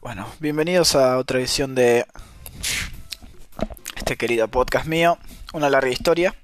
[0.00, 2.06] Bueno, bienvenidos a otra edición de
[3.96, 5.16] este querido podcast mío,
[5.54, 6.34] una larga historia.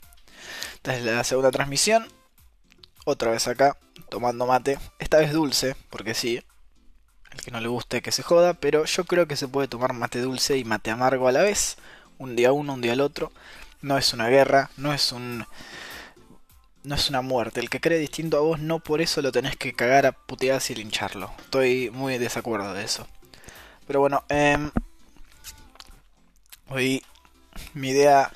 [0.82, 2.06] Desde la segunda transmisión,
[3.04, 3.76] otra vez acá,
[4.08, 6.42] tomando mate, esta vez dulce, porque sí,
[7.32, 9.92] el que no le guste que se joda, pero yo creo que se puede tomar
[9.92, 11.76] mate dulce y mate amargo a la vez,
[12.16, 13.32] un día uno, un día el otro.
[13.82, 15.44] No es una guerra, no es un
[16.86, 17.60] no es una muerte.
[17.60, 20.70] El que cree distinto a vos no por eso lo tenés que cagar a puteadas
[20.70, 21.32] y lincharlo.
[21.40, 23.08] Estoy muy desacuerdo de eso.
[23.86, 24.70] Pero bueno, eh,
[26.68, 27.02] hoy
[27.74, 28.32] mi idea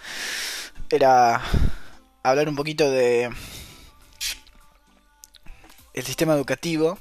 [0.91, 1.41] era
[2.25, 3.31] hablar un poquito de
[5.95, 6.99] el sistema educativo,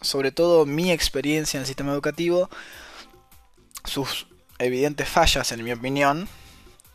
[0.00, 2.50] sobre todo mi experiencia en el sistema educativo,
[3.84, 4.26] sus
[4.58, 6.28] evidentes fallas en mi opinión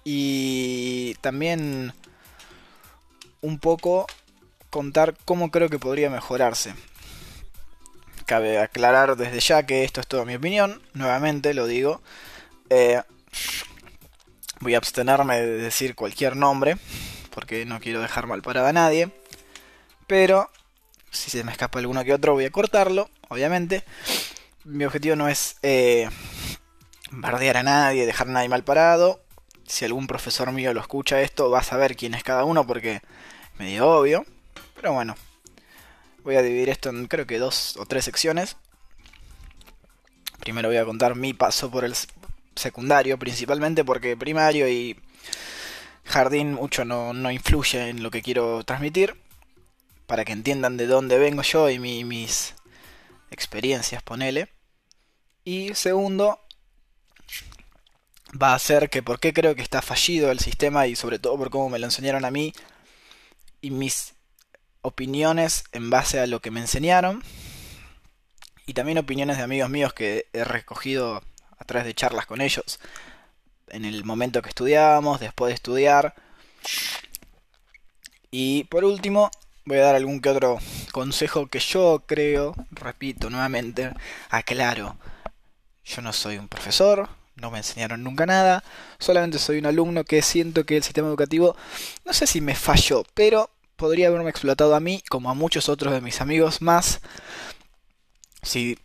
[0.03, 1.94] y también
[3.41, 4.08] un poco
[4.70, 6.73] contar cómo creo que podría mejorarse.
[8.25, 12.02] Cabe aclarar desde ya que esto es toda mi opinión, nuevamente lo digo.
[12.70, 13.02] Eh,
[14.59, 16.77] voy a abstenerme de decir cualquier nombre,
[17.33, 19.09] porque no quiero dejar mal parada a nadie.
[20.05, 20.50] Pero,
[21.11, 23.83] si se me escapa alguno que otro, voy a cortarlo, obviamente.
[24.64, 26.09] Mi objetivo no es eh,
[27.11, 29.22] bardear a nadie, dejar a nadie mal parado.
[29.70, 33.02] Si algún profesor mío lo escucha esto, va a saber quién es cada uno, porque
[33.58, 34.26] medio obvio.
[34.76, 35.16] Pero bueno,
[36.23, 38.58] Voy a dividir esto en creo que dos o tres secciones.
[40.42, 41.95] Primero voy a contar mi paso por el
[42.56, 45.00] secundario, principalmente porque primario y
[46.04, 49.16] jardín mucho no, no influye en lo que quiero transmitir.
[50.08, 52.54] Para que entiendan de dónde vengo yo y mis
[53.31, 54.50] experiencias, ponele.
[55.45, 56.42] Y segundo,
[58.31, 61.38] va a ser que por qué creo que está fallido el sistema y sobre todo
[61.38, 62.53] por cómo me lo enseñaron a mí
[63.61, 64.13] y mis
[64.81, 67.23] opiniones en base a lo que me enseñaron
[68.66, 71.23] y también opiniones de amigos míos que he recogido
[71.58, 72.80] a través de charlas con ellos
[73.71, 76.15] en el momento que estudiábamos, después de estudiar.
[78.31, 79.31] Y por último,
[79.65, 80.59] voy a dar algún que otro
[80.92, 83.92] consejo que yo creo, repito nuevamente,
[84.30, 84.98] aclaro,
[85.83, 87.09] yo no soy un profesor,
[87.39, 88.64] no me enseñaron nunca nada,
[89.00, 91.55] solamente soy un alumno que siento que el sistema educativo,
[92.05, 95.94] no sé si me falló, pero podría haberme explotado a mí como a muchos otros
[95.94, 97.02] de mis amigos más
[98.42, 98.78] si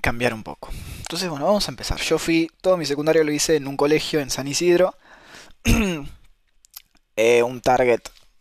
[0.00, 0.70] cambiara un poco.
[0.98, 2.00] Entonces, bueno, vamos a empezar.
[2.00, 4.94] Yo fui, todo mi secundario lo hice en un colegio en San Isidro.
[7.16, 8.00] Eh, un target,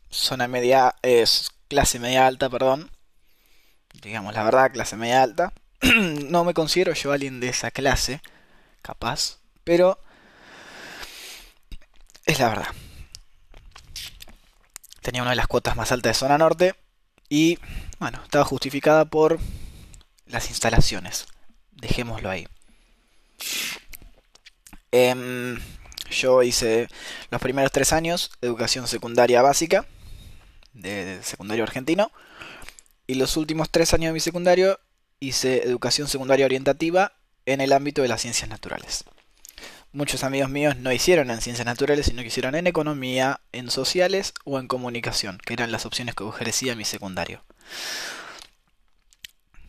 [0.09, 2.89] zona media, es clase media alta, perdón.
[4.01, 5.51] Digamos la verdad, clase media alta.
[6.29, 8.21] no me considero yo alguien de esa clase,
[8.81, 9.99] capaz, pero
[12.25, 12.67] es la verdad
[15.01, 16.75] tenía una de las cuotas más altas de zona norte
[17.29, 17.57] y
[17.99, 19.39] bueno, estaba justificada por
[20.27, 21.25] las instalaciones.
[21.71, 22.47] Dejémoslo ahí.
[24.91, 25.59] Em,
[26.11, 26.87] yo hice
[27.31, 29.87] los primeros tres años educación secundaria básica
[30.73, 32.11] de, secundario argentino
[33.07, 34.79] y los últimos tres años de mi secundario
[35.19, 37.13] hice educación secundaria orientativa
[37.53, 39.05] en el ámbito de las ciencias naturales
[39.91, 44.33] muchos amigos míos no hicieron en ciencias naturales, sino que hicieron en economía, en sociales
[44.45, 47.43] o en comunicación, que eran las opciones que ofrecía mi secundario.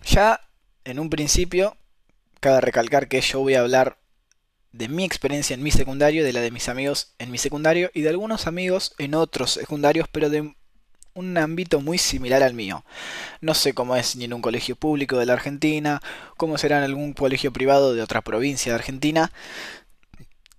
[0.04, 0.40] Ya
[0.84, 1.76] en un principio,
[2.40, 3.98] cabe recalcar que yo voy a hablar
[4.72, 8.02] de mi experiencia en mi secundario, de la de mis amigos en mi secundario y
[8.02, 10.54] de algunos amigos en otros secundarios, pero de
[11.14, 12.84] un ámbito muy similar al mío.
[13.40, 16.00] No sé cómo es ni en un colegio público de la Argentina,
[16.36, 19.32] cómo será en algún colegio privado de otra provincia de Argentina,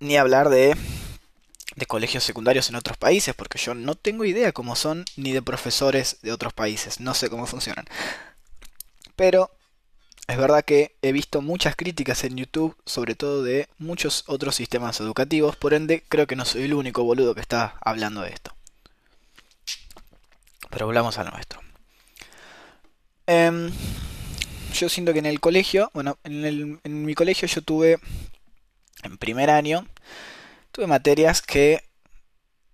[0.00, 0.76] ni hablar de,
[1.76, 5.42] de colegios secundarios en otros países, porque yo no tengo idea cómo son, ni de
[5.42, 7.86] profesores de otros países, no sé cómo funcionan.
[9.16, 9.50] Pero
[10.28, 15.00] es verdad que he visto muchas críticas en YouTube, sobre todo de muchos otros sistemas
[15.00, 18.54] educativos, por ende creo que no soy el único boludo que está hablando de esto.
[20.72, 21.60] Pero volvamos a nuestro.
[23.26, 23.70] Em,
[24.74, 28.00] yo siento que en el colegio, bueno, en, en mi colegio yo tuve
[29.02, 29.86] en primer año,
[30.72, 31.84] tuve materias que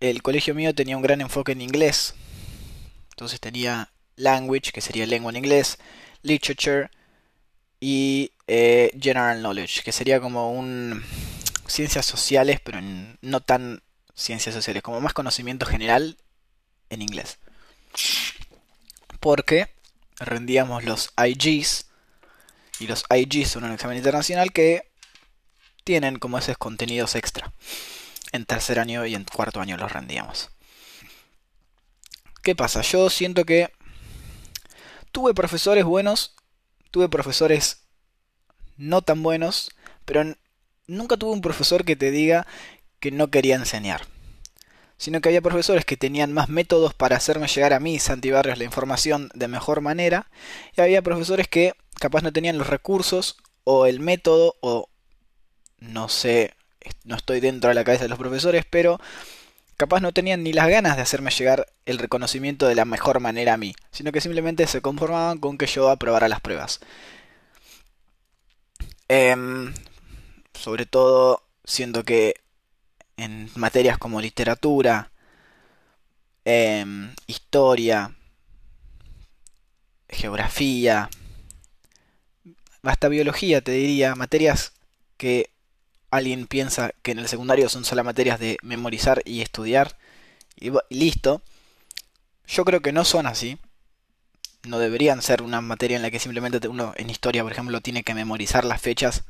[0.01, 2.15] el colegio mío tenía un gran enfoque en inglés.
[3.11, 5.79] Entonces tenía language, que sería lengua en inglés,
[6.23, 6.91] literature
[7.81, 11.03] y eh, general knowledge, que sería como un
[11.67, 12.79] ciencias sociales, pero
[13.21, 13.83] no tan
[14.15, 16.17] ciencias sociales, como más conocimiento general
[16.91, 17.39] en inglés.
[19.21, 19.75] Porque
[20.19, 21.87] rendíamos los IGs,
[22.81, 24.91] y los IGs son un examen internacional que
[25.85, 27.53] tienen como esos contenidos extra.
[28.33, 30.51] En tercer año y en cuarto año los rendíamos.
[32.43, 32.83] ¿Qué pasa?
[32.83, 33.73] Yo siento que
[35.13, 36.35] tuve profesores buenos,
[36.91, 37.85] tuve profesores
[38.77, 39.71] no tan buenos,
[40.05, 40.25] pero
[40.87, 42.47] nunca tuve un profesor que te diga
[43.01, 44.07] que no quería enseñar.
[44.99, 48.59] Sino que había profesores que tenían más métodos para hacerme llegar a mí, Santi Barrios,
[48.59, 50.31] la información de mejor manera.
[50.77, 54.89] Y había profesores que capaz no tenían los recursos o el método o
[55.79, 56.55] no sé,
[57.05, 59.01] no estoy dentro de la cabeza de los profesores, pero
[59.77, 63.55] capaz no tenían ni las ganas de hacerme llegar el reconocimiento de la mejor manera
[63.55, 66.81] a mí, sino que simplemente se conformaban con que yo aprobara las pruebas.
[69.09, 69.73] Em,
[70.55, 72.35] sobre todo, siento que
[73.19, 75.11] en materias como literatura,
[76.45, 78.15] em, historia,
[80.09, 81.11] geografía,
[82.83, 84.73] hasta biología, te diría, materias
[85.19, 85.51] que
[86.11, 89.99] alguien piensa que en el secundario son solo materias de memorizar y estudiar
[90.57, 91.43] y, listo.
[92.47, 93.59] Yo creo que no son así.
[94.67, 98.03] No deberían ser una materia en la que simplemente uno en historia, por ejemplo, tiene
[98.03, 99.25] que memorizar las fechas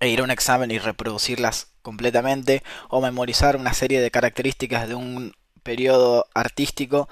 [0.00, 4.94] e ir a un examen y reproducirlas completamente o memorizar una serie de características de
[4.94, 7.08] un periodo artístico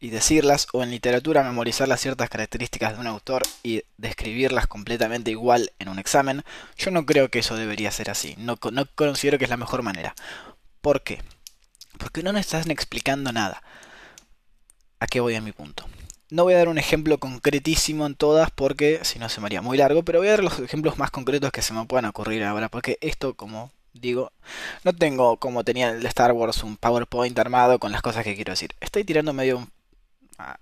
[0.00, 5.30] y decirlas, o en literatura memorizar las ciertas características de un autor y describirlas completamente
[5.30, 6.42] igual en un examen,
[6.76, 9.82] yo no creo que eso debería ser así, no, no considero que es la mejor
[9.82, 10.16] manera.
[10.80, 11.22] ¿Por qué?
[11.98, 13.62] Porque no nos están explicando nada.
[14.98, 15.86] ¿A qué voy a mi punto?
[16.32, 19.60] No voy a dar un ejemplo concretísimo en todas porque si no se me haría
[19.60, 22.42] muy largo, pero voy a dar los ejemplos más concretos que se me puedan ocurrir
[22.42, 24.32] ahora, porque esto, como digo,
[24.82, 28.34] no tengo como tenía el de Star Wars un PowerPoint armado con las cosas que
[28.34, 28.74] quiero decir.
[28.80, 29.68] Estoy tirando medio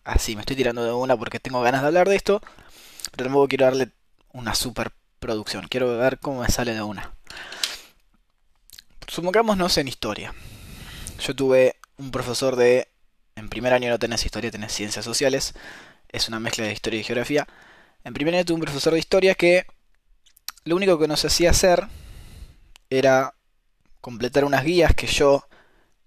[0.03, 2.43] así, me estoy tirando de una porque tengo ganas de hablar de esto,
[3.13, 3.91] pero tampoco quiero darle
[4.33, 4.91] una super
[5.21, 7.15] producción, quiero ver cómo me sale de una.
[9.07, 10.35] Supongámonos en historia.
[11.21, 12.89] Yo tuve un profesor de,
[13.41, 15.55] en primer año no tenés historia, tenés ciencias sociales,
[16.09, 17.47] es una mezcla de historia y geografía.
[18.05, 19.67] En primer año tuve un profesor de historia que
[20.65, 21.87] lo único que nos hacía hacer
[22.91, 23.35] era
[24.01, 25.45] completar unas guías que yo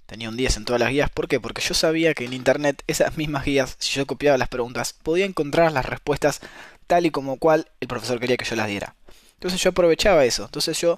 [0.05, 1.09] Tenía un 10 en todas las guías.
[1.09, 1.39] ¿Por qué?
[1.39, 5.25] Porque yo sabía que en internet esas mismas guías, si yo copiaba las preguntas, podía
[5.25, 6.41] encontrar las respuestas
[6.87, 8.95] tal y como cual el profesor quería que yo las diera.
[9.43, 10.45] Entonces yo aprovechaba eso.
[10.45, 10.97] Entonces yo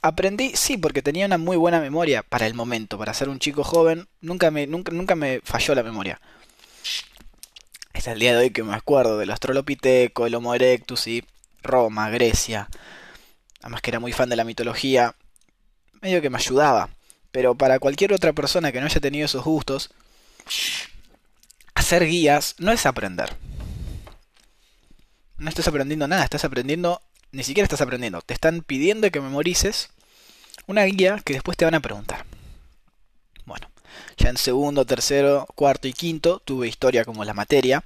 [0.00, 2.96] aprendí, sí, porque tenía una muy buena memoria para el momento.
[2.96, 6.18] Para ser un chico joven, nunca me, nunca, nunca me falló la memoria.
[7.92, 11.22] Hasta el día de hoy que me acuerdo del Australopiteco, el Homo erectus y
[11.62, 12.66] Roma, Grecia.
[13.60, 15.14] Además que era muy fan de la mitología.
[16.00, 16.88] Medio que me ayudaba.
[17.30, 19.90] Pero para cualquier otra persona que no haya tenido esos gustos,
[21.74, 23.36] hacer guías no es aprender.
[25.36, 27.02] No estás aprendiendo nada, estás aprendiendo,
[27.32, 28.20] ni siquiera estás aprendiendo.
[28.22, 29.90] Te están pidiendo que memorices
[30.66, 32.24] una guía que después te van a preguntar.
[33.44, 33.68] Bueno,
[34.16, 37.82] ya en segundo, tercero, cuarto y quinto tuve historia como la materia.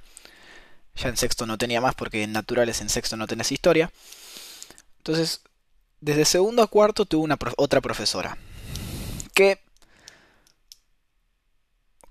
[0.95, 3.91] Ya en sexto no tenía más porque en naturales en sexto no tenés historia.
[4.97, 5.41] Entonces,
[6.01, 8.37] desde segundo a cuarto tuve una otra profesora
[9.33, 9.59] que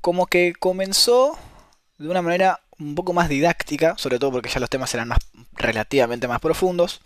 [0.00, 1.36] como que comenzó
[1.98, 5.18] de una manera un poco más didáctica, sobre todo porque ya los temas eran más
[5.56, 7.00] relativamente más profundos.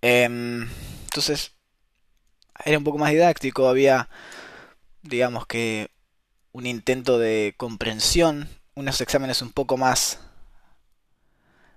[0.00, 0.68] Em,
[1.04, 1.52] entonces
[2.64, 4.08] era un poco más didáctico, había
[5.02, 5.90] digamos que
[6.52, 10.20] un intento de comprensión, unos exámenes un poco más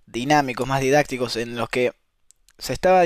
[0.06, 1.94] dinámicos, más didácticos, en los que
[2.58, 3.04] se estaba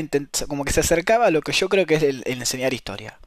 [0.48, 3.20] como que se acercaba a lo que yo creo que es el enseñar historia.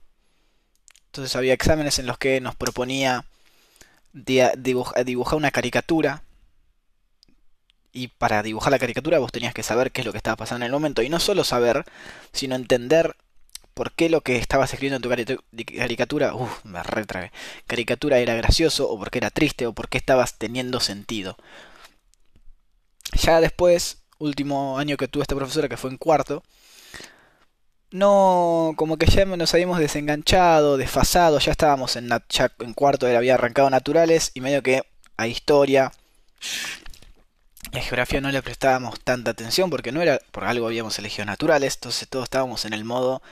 [1.12, 3.26] Entonces había exámenes en los que nos proponía
[4.12, 6.23] dibujar una caricatura.
[7.92, 10.64] Y para dibujar la caricatura vos tenías que saber qué es lo que estaba pasando
[10.64, 11.02] en el momento.
[11.02, 11.84] Y no solo saber,
[12.32, 13.16] sino entender
[13.75, 17.32] por qué lo que estabas escribiendo en tu caricatura, uff, me retragué,
[17.66, 21.37] caricatura era gracioso, o porque era triste, o porque estabas teniendo sentido.
[23.14, 26.42] Ya después, último año que tuve esta profesora, que fue en cuarto,
[27.90, 33.68] no, como que ya nos habíamos desenganchado, desfasado, ya estábamos en, en cuarto, había arrancado
[33.68, 34.82] naturales y medio que
[35.18, 35.92] a historia,
[37.71, 41.75] a geografía no le prestábamos tanta atención porque no era, por algo habíamos elegido naturales,
[41.75, 43.23] entonces todos estábamos en el modo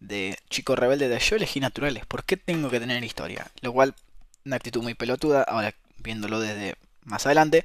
[0.00, 3.50] de chico rebelde de yo elegí naturales, ¿por qué tengo que tener historia?
[3.62, 3.94] Lo cual,
[4.44, 7.64] una actitud muy pelotuda, ahora viéndolo desde más adelante,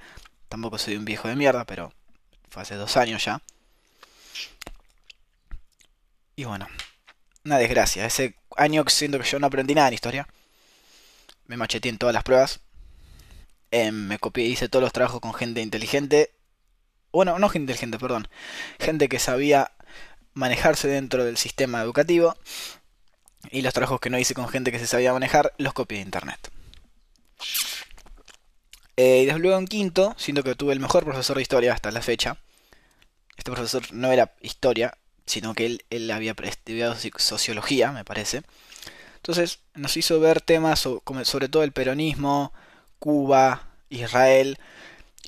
[0.50, 1.94] tampoco soy un viejo de mierda, pero
[2.50, 3.42] fue hace dos años ya.
[6.36, 6.68] Y bueno,
[7.46, 8.06] una desgracia.
[8.06, 10.28] Ese año siento que yo no aprendí nada en historia.
[11.48, 12.60] Me macheteé en todas las pruebas.
[13.74, 16.32] Em, me copié, hice todos los trabajos con gente inteligente.
[17.12, 18.28] Bueno, no gente inteligente, perdón.
[18.80, 19.72] Gente que sabía
[20.36, 22.36] manejarse dentro del sistema educativo.
[23.50, 26.04] Y los trabajos que no hice con gente que se sabía manejar, los copié de
[26.04, 26.52] internet.
[28.96, 31.90] Eh, y desde luego en quinto, siento que tuve el mejor profesor de historia hasta
[31.90, 32.38] la fecha.
[33.38, 38.44] Este profesor no era historia, sino que él, él había estudiado sociología, me parece.
[39.16, 42.54] Entonces nos hizo ver temas sobre todo el peronismo,
[43.04, 44.58] Cuba, Israel,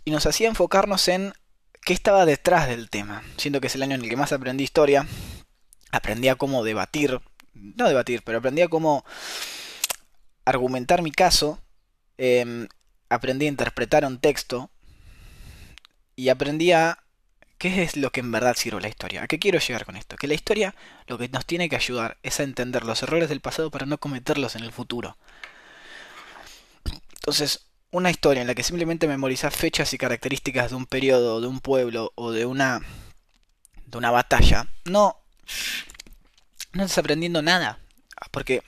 [0.06, 1.34] y nos hacía enfocarnos en
[1.82, 3.22] qué estaba detrás del tema.
[3.36, 5.06] Siento que es el año en el que más aprendí historia,
[5.92, 7.20] aprendí a cómo debatir,
[7.54, 9.04] no debatir, pero aprendí a cómo
[10.46, 11.60] argumentar mi caso,
[12.18, 12.70] em,
[13.10, 14.72] aprendí a interpretar un texto
[16.16, 17.04] y aprendí a
[17.58, 19.24] qué es lo que en verdad sirve la historia.
[19.24, 20.16] ¿A qué quiero llegar con esto?
[20.16, 20.76] Que la historia
[21.08, 23.98] lo que nos tiene que ayudar es a entender los errores del pasado para no
[23.98, 25.18] cometerlos en el futuro.
[27.16, 31.48] Entonces, una historia en la que simplemente memorizas fechas y características de un periodo, de
[31.48, 32.82] un pueblo o de una
[33.86, 35.18] de una batalla, no
[36.74, 37.80] no estás aprendiendo nada,
[38.32, 38.64] porque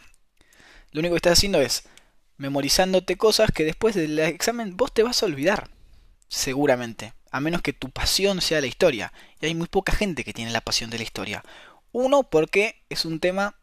[0.92, 1.84] lo único que estás haciendo es
[2.38, 5.70] memorizándote cosas que después del examen vos te vas a olvidar,
[6.30, 9.12] seguramente, a menos que tu pasión sea la historia.
[9.42, 11.44] Y hay muy poca gente que tiene la pasión de la historia.
[11.92, 13.56] Uno, porque es un tema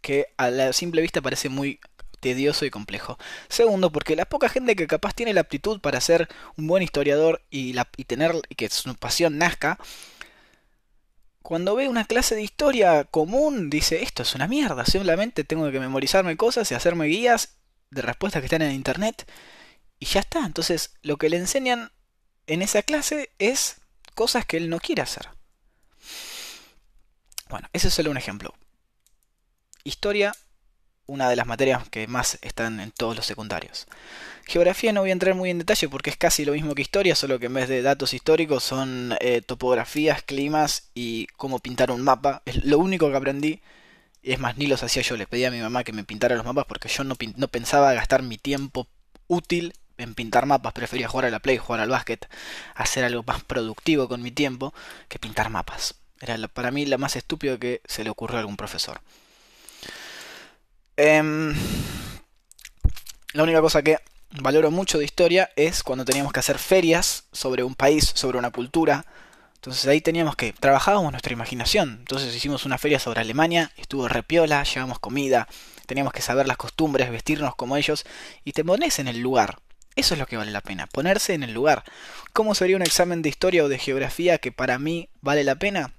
[0.00, 1.78] que a la simple vista parece muy
[2.22, 3.18] tedioso y complejo.
[3.48, 7.42] Segundo, porque la poca gente que capaz tiene la aptitud para ser un buen historiador
[7.50, 7.74] y,
[8.06, 9.78] tener que su pasión nazca,
[11.42, 15.80] cuando ve una clase de historia común, dice, esto es una mierda, simplemente tengo que
[15.80, 17.56] memorizarme cosas y hacerme guías
[17.90, 19.28] de respuestas que están en internet
[19.98, 20.46] y ya está.
[20.46, 21.90] Entonces, lo que le enseñan
[22.46, 23.80] en esa clase es
[24.14, 25.28] cosas que él no quiere hacer.
[27.50, 28.54] Bueno, ese es solo un ejemplo.
[29.82, 30.32] Historia,
[31.12, 33.86] una de las materias que más están en todos los secundarios.
[34.46, 37.14] Geografía no voy a entrar muy en detalle porque es casi lo mismo que historia,
[37.14, 42.02] solo que en vez de datos históricos son eh, topografías, climas y cómo pintar un
[42.02, 42.42] mapa.
[42.46, 43.60] Es lo único que aprendí.
[44.22, 46.44] Es más, ni los hacía yo, le pedí a mi mamá que me pintara los
[46.44, 48.88] mapas porque yo no, no pensaba gastar mi tiempo
[49.26, 52.28] útil en pintar mapas, prefería jugar a la play, jugar al básquet,
[52.74, 54.72] hacer algo más productivo con mi tiempo
[55.08, 55.94] que pintar mapas.
[56.20, 59.00] Era para mí la más estúpido que se le ocurrió a algún profesor.
[60.96, 61.54] Em,
[63.32, 63.98] la única cosa que
[64.40, 68.50] valoro mucho de historia es cuando teníamos que hacer ferias sobre un país, sobre una
[68.50, 69.06] cultura.
[69.54, 71.96] Entonces ahí teníamos que trabajábamos nuestra imaginación.
[72.00, 75.48] Entonces hicimos una feria sobre Alemania, estuvo repiola, llevamos comida,
[75.86, 78.04] teníamos que saber las costumbres, vestirnos como ellos
[78.44, 79.60] y te pones en el lugar.
[79.94, 81.84] Eso es lo que vale la pena, ponerse en el lugar.
[82.32, 85.92] ¿Cómo sería un examen de historia o de geografía que para mí vale la pena?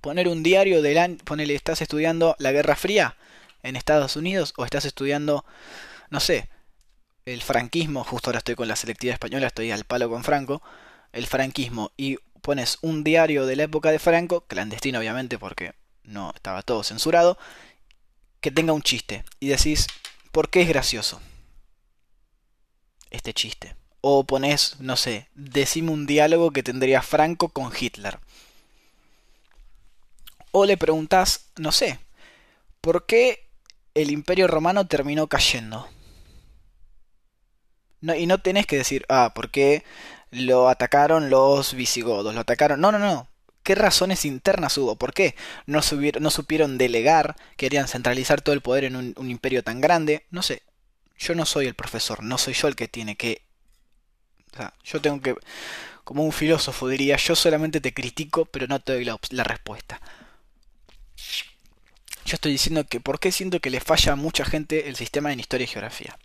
[0.00, 3.16] Poner un diario del año, ponele, estás estudiando la Guerra Fría
[3.66, 5.44] en Estados Unidos o estás estudiando,
[6.10, 6.48] no sé,
[7.24, 10.62] el franquismo, justo ahora estoy con la selectividad española, estoy al palo con Franco,
[11.12, 16.32] el franquismo y pones un diario de la época de Franco, clandestino obviamente porque no
[16.34, 17.38] estaba todo censurado,
[18.40, 19.86] que tenga un chiste y decís,
[20.30, 21.20] ¿por qué es gracioso?
[23.10, 23.76] este chiste.
[24.00, 28.18] O pones, no sé, decime un diálogo que tendría Franco con Hitler.
[30.52, 31.98] O le preguntas, no sé,
[32.80, 33.45] ¿por qué
[33.96, 35.88] el imperio romano terminó cayendo?
[38.00, 39.84] Y no tenés que decir, ah, ¿por qué
[40.30, 42.34] lo atacaron los visigodos?
[42.34, 42.80] Lo atacaron.
[42.80, 43.28] No, no, no.
[43.62, 44.96] ¿Qué razones internas hubo?
[44.96, 45.34] ¿Por qué
[45.66, 45.80] no,
[46.20, 47.34] no supieron delegar?
[47.56, 50.24] Querían centralizar todo el poder en un imperio tan grande.
[50.30, 50.62] No sé
[51.18, 53.42] yo no soy el profesor, no soy yo el que tiene que...
[54.52, 55.34] O sea, yo tengo que...
[56.04, 60.00] Como un filósofo diría, yo solamente te critico, pero no te doy la, respuesta.
[62.26, 65.32] Yo estoy diciendo que por qué siento que le falla a mucha gente el sistema
[65.32, 66.18] en historia y geografía.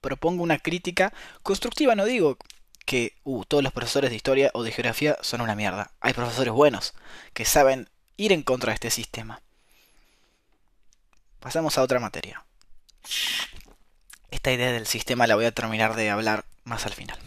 [0.00, 2.38] Propongo una crítica constructiva, no digo
[2.86, 5.90] que uh, todos los profesores de historia o de geografía son una mierda.
[6.00, 6.94] Hay profesores buenos
[7.34, 9.42] que saben ir en contra de este sistema.
[11.40, 12.46] Pasamos a otra materia
[14.30, 17.18] esta idea del sistema la voy a terminar de hablar más al final.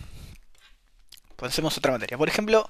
[1.35, 2.17] Pensemos otra materia.
[2.17, 2.69] Por ejemplo,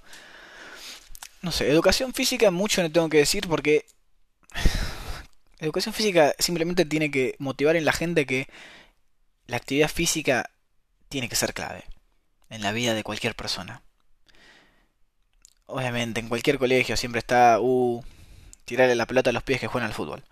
[1.41, 3.85] no sé, educación física mucho no tengo que decir porque
[5.59, 8.47] educación física simplemente tiene que motivar en la gente que
[9.47, 10.51] la actividad física
[11.09, 11.83] tiene que ser clave
[12.49, 13.81] en la vida de cualquier persona.
[15.65, 18.03] Obviamente, en cualquier colegio siempre está, uh,
[18.65, 20.23] tirarle la pelota a los pies que juegan al fútbol.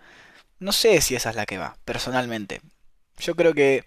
[0.60, 2.62] No sé si esa es la que va, personalmente.
[3.20, 3.84] Yo creo que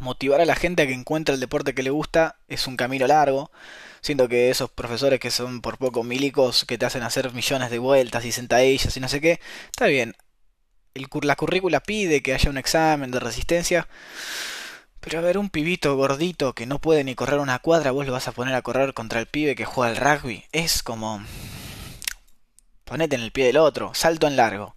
[0.00, 3.06] motivar a la gente a que encuentre el deporte que le gusta es un camino
[3.06, 3.50] largo.
[4.00, 7.78] Siento que esos profesores que son por poco milicos, que te hacen hacer millones de
[7.78, 9.40] vueltas y sentadillas y no sé qué,
[9.72, 10.14] está bien.
[11.22, 13.88] La currícula pide que haya un examen de resistencia.
[15.00, 18.12] Pero a ver, un pibito gordito que no puede ni correr una cuadra, vos lo
[18.12, 20.44] vas a poner a correr contra el pibe que juega al rugby.
[20.52, 21.22] Es como...
[22.84, 24.76] Ponete en el pie del otro, salto en largo.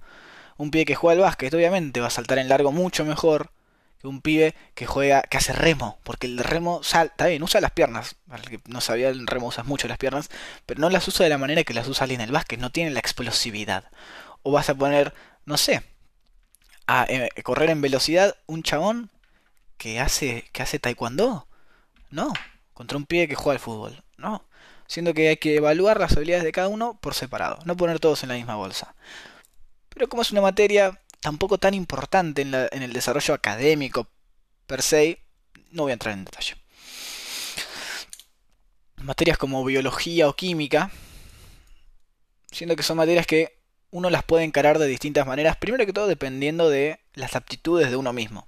[0.57, 3.51] Un pibe que juega al básquet, obviamente, va a saltar en largo mucho mejor
[3.99, 7.71] que un pibe que juega, que hace remo, porque el remo está bien, usa las
[7.71, 10.29] piernas, el no sabía, el remo usa mucho las piernas,
[10.65, 12.71] pero no las usa de la manera que las usa alguien en el básquet, no
[12.71, 13.85] tiene la explosividad.
[14.43, 15.13] O vas a poner,
[15.45, 15.83] no sé,
[16.87, 19.11] a eh, correr en velocidad un chabón
[19.77, 21.47] que hace, que hace taekwondo.
[22.09, 22.33] No,
[22.73, 24.03] contra un pibe que juega al fútbol.
[24.17, 24.45] No,
[24.87, 28.23] siendo que hay que evaluar las habilidades de cada uno por separado, no poner todos
[28.23, 28.95] en la misma bolsa.
[29.89, 34.07] Pero como es una materia tampoco tan importante en, en el desarrollo académico
[34.65, 35.21] per se,
[35.71, 36.55] no voy a entrar en detalle.
[38.97, 40.91] Materias como biología o química,
[42.51, 43.56] siendo que son materias que
[43.91, 47.95] uno las puede encarar de distintas maneras, primero que todo dependiendo de las aptitudes de
[47.95, 48.47] uno mismo.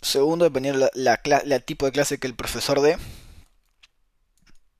[0.00, 1.16] Segundo, dependiendo la,
[1.60, 2.98] tipo de clase que el profesor dé.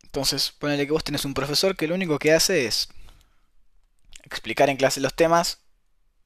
[0.02, 2.88] Entonces, ponele que vos tenés un profesor que lo único que hace es
[4.24, 5.60] explicar en clase los temas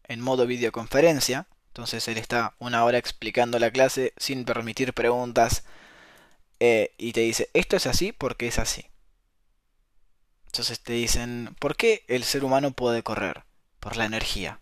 [0.04, 1.46] en modo videoconferencia.
[1.68, 5.64] Entonces él está una hora explicando la clase sin permitir preguntas.
[6.58, 8.86] Eh, y te dice, esto es así porque es así.
[10.56, 13.42] Entonces te dicen, ¿por qué el ser humano puede correr?
[13.78, 14.60] Por la energía.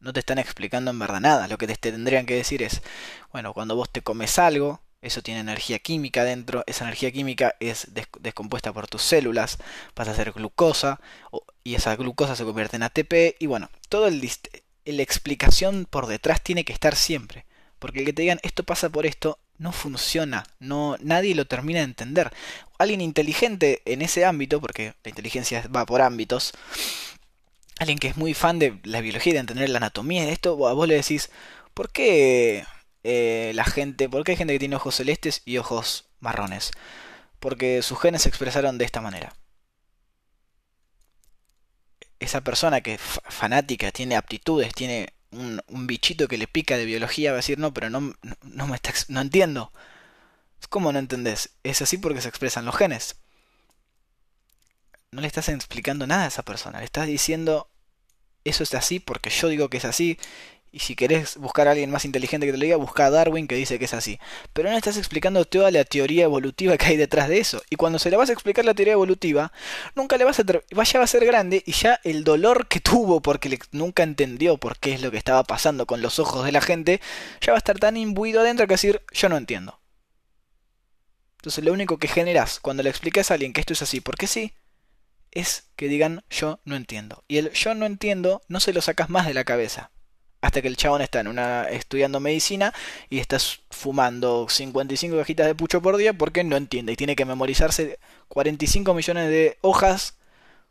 [0.00, 1.46] No te están explicando en verdad nada.
[1.46, 2.82] Lo que te tendrían que decir es,
[3.30, 7.86] bueno, cuando vos te comes algo, eso tiene energía química dentro, esa energía química es
[8.18, 9.58] descompuesta por tus células,
[9.94, 11.00] pasa a ser glucosa,
[11.62, 16.64] y esa glucosa se convierte en ATP, y bueno, toda la explicación por detrás tiene
[16.64, 17.46] que estar siempre.
[17.78, 21.80] Porque el que te digan esto pasa por esto no funciona, no nadie lo termina
[21.80, 22.32] de entender.
[22.78, 26.52] Alguien inteligente en ese ámbito, porque la inteligencia va por ámbitos,
[27.78, 30.68] alguien que es muy fan de la biología y de entender la anatomía de esto,
[30.68, 31.30] a vos le decís,
[31.74, 32.64] ¿por qué
[33.04, 36.72] eh, la gente, por qué hay gente que tiene ojos celestes y ojos marrones?
[37.40, 39.34] Porque sus genes se expresaron de esta manera.
[42.18, 47.32] Esa persona que es fanática, tiene aptitudes, tiene un, bichito que le pica de biología
[47.32, 49.72] va a decir, no, pero no, no, me está, no entiendo.
[50.68, 51.50] ¿Cómo no entendés?
[51.62, 53.16] Es así porque se expresan los genes.
[55.12, 57.70] No le estás explicando nada a esa persona, le estás diciendo,
[58.44, 60.18] eso es así porque yo digo que es así,
[60.76, 63.48] y si querés buscar a alguien más inteligente que te lo diga, busca a Darwin
[63.48, 64.20] que dice que es así.
[64.52, 67.62] Pero no estás explicando toda la teoría evolutiva que hay detrás de eso.
[67.70, 69.54] Y cuando se le vas a explicar la teoría evolutiva,
[69.94, 70.44] nunca le vas a...
[70.72, 74.92] Vaya a ser grande y ya el dolor que tuvo porque nunca entendió por qué
[74.92, 77.00] es lo que estaba pasando con los ojos de la gente,
[77.40, 79.80] ya va a estar tan imbuido adentro que decir, yo no entiendo.
[81.38, 84.26] Entonces lo único que generas cuando le explicas a alguien que esto es así, porque
[84.26, 84.52] sí,
[85.30, 87.24] es que digan yo no entiendo.
[87.28, 89.90] Y el yo no entiendo no se lo sacas más de la cabeza
[90.46, 92.72] hasta que el chabón está en una estudiando medicina
[93.10, 93.36] y está
[93.70, 98.94] fumando 55 cajitas de pucho por día porque no entiende y tiene que memorizarse 45
[98.94, 100.14] millones de hojas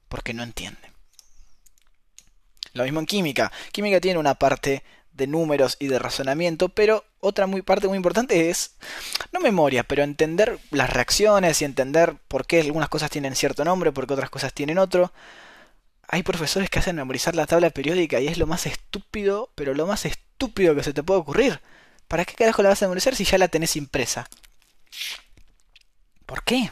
[0.08, 0.80] porque no entiende.
[2.72, 3.52] Lo mismo en química.
[3.74, 8.76] Química tiene una parte de números y de razonamiento, pero otra parte muy importante es
[9.34, 13.92] no memoria, pero entender las reacciones y entender por qué algunas cosas tienen cierto nombre,
[13.92, 15.12] por qué otras cosas tienen otro
[16.08, 19.88] hay profesores que hacen memorizar la tabla periódica y es lo más estúpido, pero lo
[19.88, 21.62] más estúpido que se te puede ocurrir.
[22.08, 24.28] ¿Para qué carajo la vas a memorizar si ya la tenés impresa?
[26.26, 26.72] ¿Por qué?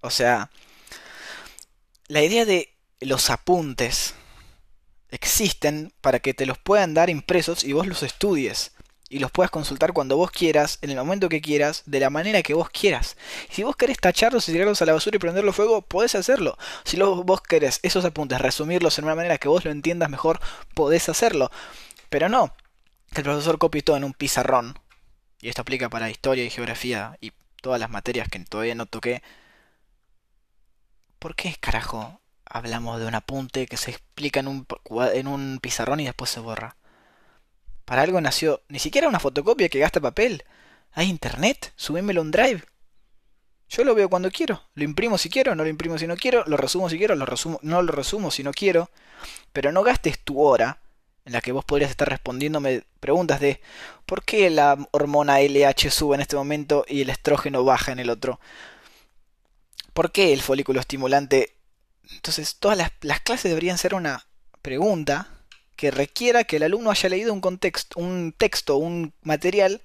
[0.00, 0.50] O sea,
[2.08, 4.14] la idea de los apuntes
[5.10, 8.72] existen para que te los puedan dar impresos y vos los estudies
[9.08, 12.42] y los puedas consultar cuando vos quieras, en el momento que quieras, de la manera
[12.42, 13.16] que vos quieras.
[13.50, 16.56] Si vos querés tacharlos y tirarlos a la basura y prenderlo fuego, podés hacerlo.
[16.84, 20.40] Si vos querés esos apuntes resumirlos en una manera que vos lo entiendas mejor,
[20.74, 21.50] podés hacerlo.
[22.08, 22.54] Pero no,
[23.12, 24.78] que el profesor copie todo en un pizarrón.
[25.40, 29.22] Y esto aplica para historia y geografía y todas las materias que todavía no toqué.
[31.18, 34.66] ¿Por qué carajo hablamos de un apunte que se explica en un,
[35.12, 36.76] en un pizarrón y después se borra?
[37.84, 40.44] Para algo nació ni siquiera una fotocopia que gasta papel.
[40.92, 42.62] Hay internet, subímelo un drive.
[43.68, 46.44] Yo lo veo cuando quiero, lo imprimo si quiero, no lo imprimo si no quiero,
[46.46, 48.90] lo resumo si quiero, lo resumo, no lo resumo si no quiero.
[49.52, 50.78] Pero no gastes tu hora
[51.24, 53.60] en la que vos podrías estar respondiéndome preguntas de
[54.06, 58.10] ¿por qué la hormona LH sube en este momento y el estrógeno baja en el
[58.10, 58.38] otro?
[59.92, 61.56] ¿Por qué el folículo estimulante?
[62.10, 64.26] Entonces, todas las clases deberían ser una
[64.60, 65.33] pregunta
[65.76, 69.82] que requiera que el alumno haya leído un contexto, un texto, un material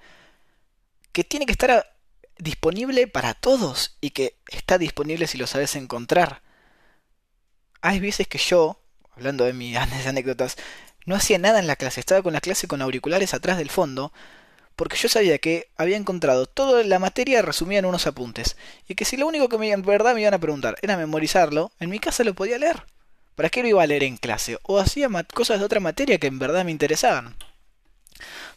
[1.12, 1.92] que tiene que estar
[2.38, 6.42] disponible para todos y que está disponible si lo sabes encontrar.
[7.82, 8.80] Hay veces que yo,
[9.12, 9.76] hablando de mis
[10.06, 10.56] anécdotas,
[11.06, 14.12] no hacía nada en la clase, estaba con la clase con auriculares atrás del fondo,
[14.76, 19.04] porque yo sabía que había encontrado toda la materia resumida en unos apuntes, y que
[19.04, 21.98] si lo único que me, en verdad me iban a preguntar era memorizarlo, en mi
[21.98, 22.84] casa lo podía leer.
[23.34, 24.58] ¿Para qué lo iba a leer en clase?
[24.62, 27.36] O hacía cosas de otra materia que en verdad me interesaban.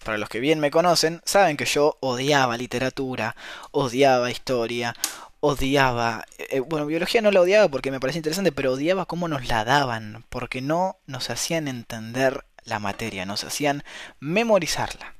[0.03, 3.36] para los que bien me conocen, saben que yo odiaba literatura,
[3.71, 4.93] odiaba historia,
[5.39, 6.25] odiaba...
[6.38, 9.63] Eh, bueno, biología no la odiaba porque me parecía interesante, pero odiaba cómo nos la
[9.63, 13.83] daban, porque no nos hacían entender la materia, nos hacían
[14.19, 15.15] memorizarla.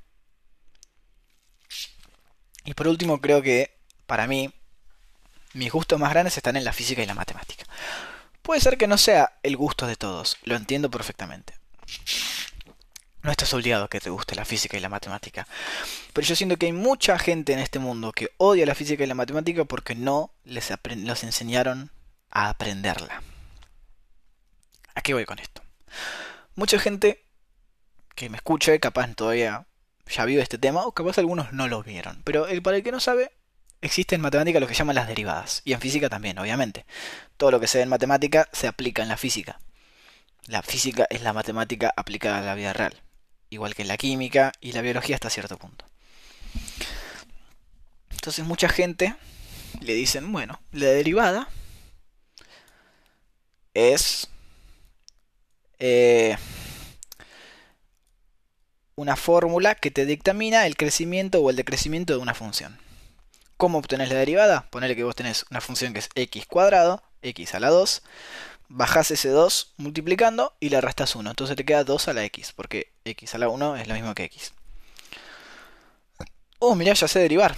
[2.66, 4.54] Y por último, creo que para mí
[5.54, 7.66] mis gustos más grandes están en la física y la matemática.
[8.44, 11.54] Puede ser que no sea el gusto de todos, lo entiendo perfectamente.
[13.22, 15.48] No estás obligado a que te guste la física y la matemática.
[16.12, 19.08] Pero yo siento que hay mucha gente en este mundo que odia la física y
[19.08, 21.92] la matemática porque no les los enseñaron
[22.30, 23.24] a aprenderla.
[24.94, 25.62] ¿A qué voy con esto?
[26.56, 27.26] Mucha gente
[28.14, 29.68] que me escuche, capaz todavía
[30.08, 32.22] ya vio este tema, o capaz algunos no lo vieron.
[32.26, 33.32] Pero el, para el que no sabe,
[33.84, 35.62] existe en matemática lo que llaman las derivadas.
[35.66, 36.86] Y en física también, obviamente.
[37.38, 39.60] Todo lo que se ve en matemática se aplica en la física.
[40.48, 43.04] La física es la matemática aplicada a la vida real
[43.54, 45.86] igual que la química y la biología hasta cierto punto.
[48.12, 49.16] Entonces mucha gente
[49.82, 51.48] le dicen, bueno, la derivada
[53.74, 54.30] es
[55.80, 56.38] eh,
[58.96, 62.80] una fórmula que te dictamina el crecimiento o el decrecimiento de una función.
[63.58, 64.68] ¿Cómo obtenés la derivada?
[64.70, 68.04] Ponele que vos tenés una función que es x cuadrado, x a la 2,
[68.68, 71.30] bajás ese 2 multiplicando y le restas 1.
[71.30, 74.14] Entonces te queda 2 a la x, porque x a la 1 es lo mismo
[74.16, 74.54] que x.
[76.60, 77.56] Oh, mirá, ya sé derivar.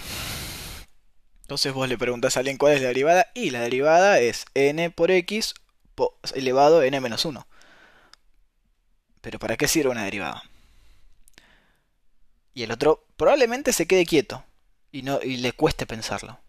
[1.42, 4.90] Entonces vos le preguntás a alguien cuál es la derivada y la derivada es n
[4.90, 5.54] por x
[6.34, 7.46] elevado a n menos 1.
[9.20, 10.42] Pero ¿para qué sirve una derivada?
[12.52, 14.44] Y el otro probablemente se quede quieto
[14.96, 16.40] y, no, y le cueste pensarlo.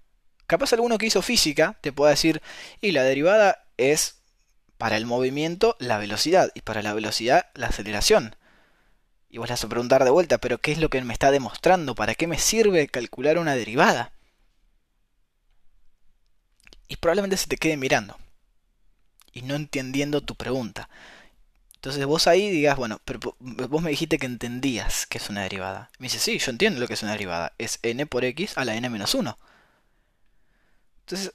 [0.45, 2.41] Capaz alguno que hizo física te pueda decir,
[2.79, 4.19] y la derivada es
[4.77, 8.37] para el movimiento la velocidad y para la velocidad la aceleración.
[9.29, 11.31] Y vos le vas a preguntar de vuelta, pero ¿qué es lo que me está
[11.31, 11.93] demostrando?
[11.93, 14.13] ¿Para qué me sirve calcular una derivada?
[16.87, 18.17] Y probablemente se te quede mirando
[19.33, 20.87] y no entendiendo tu pregunta.
[21.87, 25.89] Entonces vos ahí digas, bueno, pero vos me dijiste que entendías que es una derivada.
[25.99, 27.53] Me dice, sí, yo entiendo lo que es una derivada.
[27.57, 29.37] Es n por x a la n menos 1.
[31.01, 31.33] Entonces,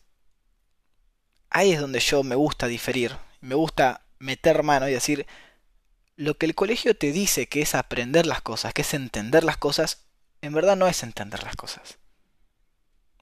[1.51, 5.27] ahí es donde yo me gusta diferir me gusta meter mano y decir,
[6.17, 9.59] lo que el colegio te dice que es aprender las cosas, que es entender las
[9.59, 10.05] cosas,
[10.41, 11.99] en verdad no es entender las cosas.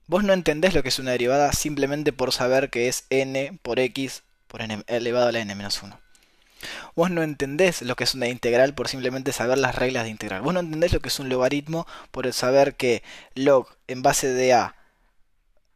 [0.07, 3.79] Vos no entendés lo que es una derivada simplemente por saber que es n por
[3.79, 5.99] x por n elevado a la n menos 1.
[6.95, 10.41] Vos no entendés lo que es una integral por simplemente saber las reglas de integral.
[10.41, 13.03] Vos no entendés lo que es un logaritmo por saber que
[13.35, 14.75] log en base de a,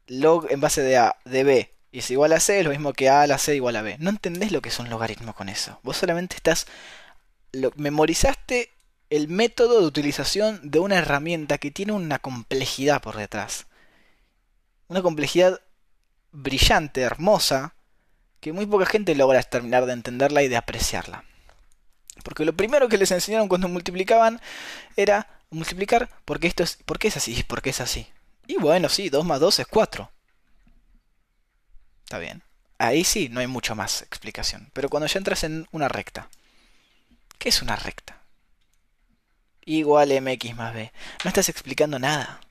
[0.07, 3.09] log en base de a de b es igual a C, es lo mismo que
[3.09, 3.97] A a la C igual a B.
[3.99, 5.79] No entendés lo que es un logaritmo con eso.
[5.83, 6.67] Vos solamente estás...
[7.51, 8.71] Lo, memorizaste
[9.09, 13.67] el método de utilización de una herramienta que tiene una complejidad por detrás.
[14.87, 15.61] Una complejidad
[16.31, 17.74] brillante, hermosa,
[18.45, 21.23] que muy poca gente logra terminar de entenderla y de apreciarla.
[22.23, 24.39] Porque lo primero que les enseñaron cuando multiplicaban
[24.95, 28.07] era multiplicar porque esto es, porque es así, porque es así.
[28.45, 30.11] Y bueno, sí, 2 más 2 es 4.
[32.03, 32.43] Está bien.
[32.77, 34.69] Ahí sí, no hay mucho más explicación.
[34.73, 36.29] Pero cuando ya entras en una recta.
[37.39, 38.21] ¿Qué es una recta?
[39.65, 40.91] Igual mx más b.
[41.23, 42.41] No estás explicando nada.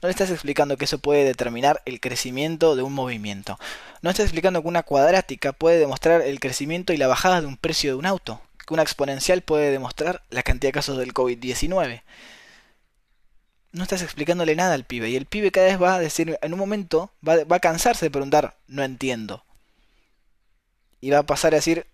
[0.00, 3.58] No le estás explicando que eso puede determinar el crecimiento de un movimiento.
[4.02, 7.56] No estás explicando que una cuadrática puede demostrar el crecimiento y la bajada de un
[7.56, 8.40] precio de un auto.
[8.66, 12.02] Que una exponencial puede demostrar la cantidad de casos del COVID-19
[13.72, 15.08] no estás explicándole nada al pibe.
[15.10, 18.10] Y el pibe cada vez va a decir, en un momento, va, a cansarse de
[18.10, 19.44] preguntar, no entiendo.
[21.00, 21.86] Y va a pasar a decir,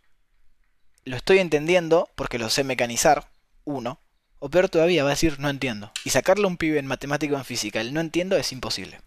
[1.05, 3.29] lo estoy entendiendo porque lo sé mecanizar,
[3.65, 4.01] uno.
[4.41, 5.91] O peor todavía, va a decir, no entiendo.
[6.05, 9.01] Y sacarle a un pibe en matemática o en física, el no entiendo es imposible.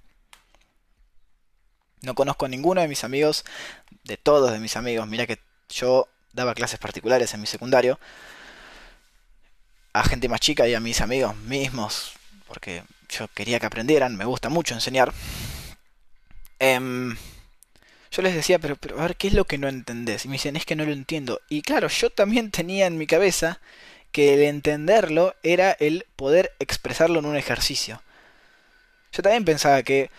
[2.01, 3.45] No conozco a ninguno de mis amigos,
[4.03, 5.07] de todos de mis amigos.
[5.07, 5.39] Mira que
[5.69, 7.99] yo daba clases particulares en mi secundario.
[9.93, 12.13] A gente más chica y a mis amigos mismos,
[12.47, 15.13] porque yo quería que aprendieran, me gusta mucho enseñar.
[16.59, 17.15] Em,
[18.11, 20.25] yo les decía, pero, pero a ver, ¿qué es lo que no entendés?
[20.25, 21.41] Y me dicen, es que no lo entiendo.
[21.49, 23.59] Y claro, yo también tenía en mi cabeza
[24.11, 28.01] que el entenderlo era el poder expresarlo en un ejercicio.
[29.11, 30.09] Yo también pensaba que...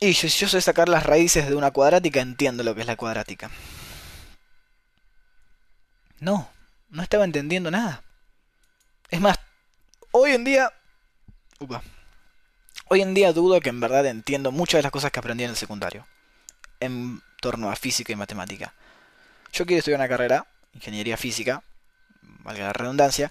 [0.00, 2.96] Y si yo sé sacar las raíces de una cuadrática, entiendo lo que es la
[2.96, 3.50] cuadrática.
[6.20, 6.50] No,
[6.90, 8.04] no estaba entendiendo nada.
[9.10, 9.38] Es más,
[10.12, 10.72] hoy en día
[12.90, 15.50] Hoy en día dudo que en verdad entiendo muchas de las cosas que aprendí en
[15.50, 16.06] el secundario.
[16.80, 18.72] En torno a física y matemática.
[19.52, 21.62] Yo quiero estudiar una carrera, ingeniería física,
[22.44, 23.30] valga la redundancia.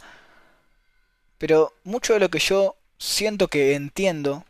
[1.37, 4.45] Pero mucho de lo que yo siento que entiendo,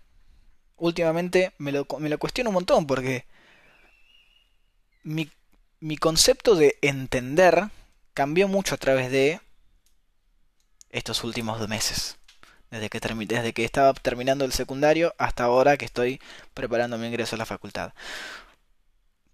[0.78, 3.26] últimamente me lo, me lo cuestiono un montón porque
[5.04, 5.30] mi,
[5.80, 7.70] mi concepto de entender
[8.14, 9.42] cambió mucho a través de
[10.90, 12.18] estos últimos meses.
[12.72, 16.20] Desde que, desde que estaba terminando el secundario hasta ahora que estoy
[16.54, 17.94] preparando mi ingreso a la facultad.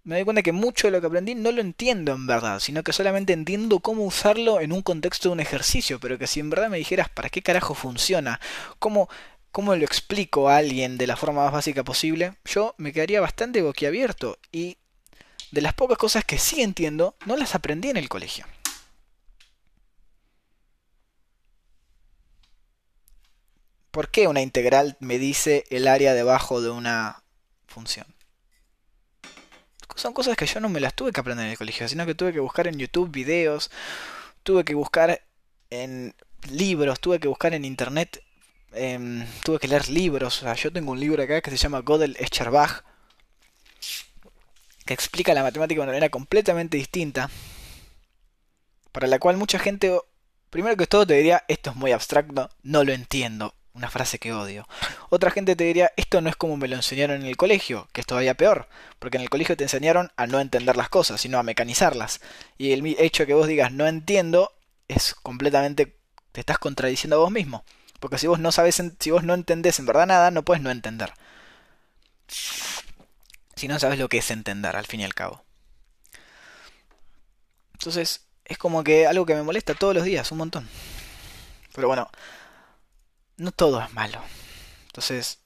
[0.04, 2.82] Me doy cuenta que mucho de lo que aprendí no lo entiendo en verdad, sino
[2.82, 6.50] que solamente entiendo cómo usarlo en un contexto de un ejercicio, pero que si en
[6.50, 8.38] verdad me dijeras para qué carajo funciona,
[8.78, 9.08] cómo,
[9.50, 13.62] cómo lo explico a alguien de la forma más básica posible, yo me quedaría bastante
[13.62, 14.76] boquiabierto y
[15.52, 18.44] de las pocas cosas que sí entiendo, no las aprendí en el colegio.
[23.90, 27.22] ¿Por qué una integral me dice el área debajo de una
[27.66, 28.13] función?
[29.94, 32.14] Son cosas que yo no me las tuve que aprender en el colegio, sino que
[32.14, 33.70] tuve que buscar en YouTube videos,
[34.42, 35.22] tuve que buscar
[35.70, 36.14] en
[36.50, 38.22] libros, tuve que buscar en internet,
[38.72, 40.38] em, tuve que leer libros.
[40.42, 42.82] O sea, yo tengo un libro acá que se llama Gödel Escherbach,
[44.84, 47.30] que explica la matemática de una manera completamente distinta,
[48.92, 49.98] para la cual mucha gente,
[50.50, 53.54] primero que todo, te diría, esto es muy abstracto, no lo entiendo.
[53.74, 54.66] Una frase que odio.
[55.10, 58.00] Otra gente te diría, esto no es como me lo enseñaron en el colegio, que
[58.00, 58.68] es todavía peor,
[59.00, 62.20] porque en el colegio te enseñaron a no entender las cosas, sino a mecanizarlas.
[62.56, 64.52] Y el hecho que vos digas no entiendo
[64.86, 65.96] es completamente
[66.34, 67.64] te estás contradiciendo a vos mismo,
[68.00, 70.70] porque si vos no sabes, si vos no entendés en verdad nada, no puedes no
[70.70, 71.12] entender.
[73.56, 75.44] Si no sabes lo que es entender, al fin y al cabo.
[77.74, 80.68] Entonces, es como que algo que me molesta todos los días, un montón.
[81.72, 82.10] Pero bueno,
[83.36, 84.20] no todo es malo.
[84.86, 85.38] Entonces,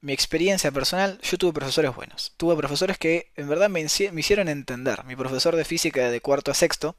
[0.00, 2.32] mi experiencia personal, yo tuve profesores buenos.
[2.36, 5.04] Tuve profesores que en verdad me, me, hicieron entender.
[5.04, 6.96] Mi profesor de física de cuarto a sexto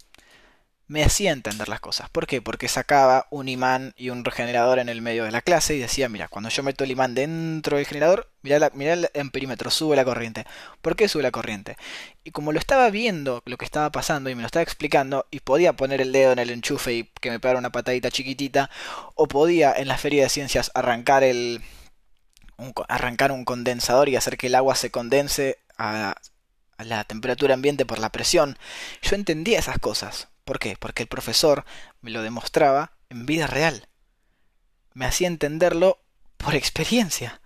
[0.92, 2.10] me hacía entender las cosas.
[2.10, 2.42] ¿Por qué?
[2.42, 6.10] Porque sacaba un imán y un regenerador en el medio de la clase y decía,
[6.10, 9.96] mira, cuando yo meto el imán dentro del generador, mira, la, mira en perímetro, sube
[9.96, 10.46] la corriente.
[10.82, 11.78] ¿Por qué sube la corriente?
[12.26, 15.40] Y como lo estaba viendo lo que estaba pasando y me lo estaba explicando, y
[15.40, 18.70] podía poner el dedo en el enchufe y que me pegara una patadita chiquitita,
[19.16, 21.62] o podía en la feria de ciencias arrancar el...
[22.90, 26.18] arrancar un condensador y hacer que el agua se condense a
[26.80, 28.58] la temperatura ambiente por la presión.
[29.02, 30.31] Yo entendía esas cosas.
[30.44, 30.76] ¿Por qué?
[30.80, 31.66] Porque el profesor
[32.02, 33.88] me lo demostraba en vida real.
[34.94, 36.00] Me hacía entenderlo
[36.38, 37.42] por experiencia.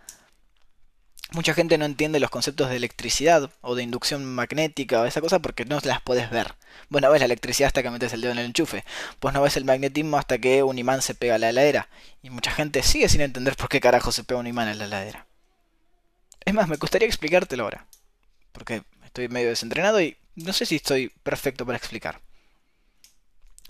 [1.32, 5.40] Mucha gente no entiende los conceptos de electricidad o de inducción magnética o esa cosa
[5.40, 6.56] porque no las puedes ver.
[6.90, 8.86] Vos no ves la electricidad hasta que metes el dedo en el enchufe.
[9.20, 11.90] Vos no ves el magnetismo hasta que un imán se pega a la heladera.
[12.22, 14.86] Y mucha gente sigue sin entender por qué carajo se pega un imán a la
[14.86, 15.28] heladera.
[16.46, 17.88] Es más, me gustaría explicártelo ahora.
[18.52, 22.22] Porque estoy medio desentrenado y no sé si estoy perfecto para explicar.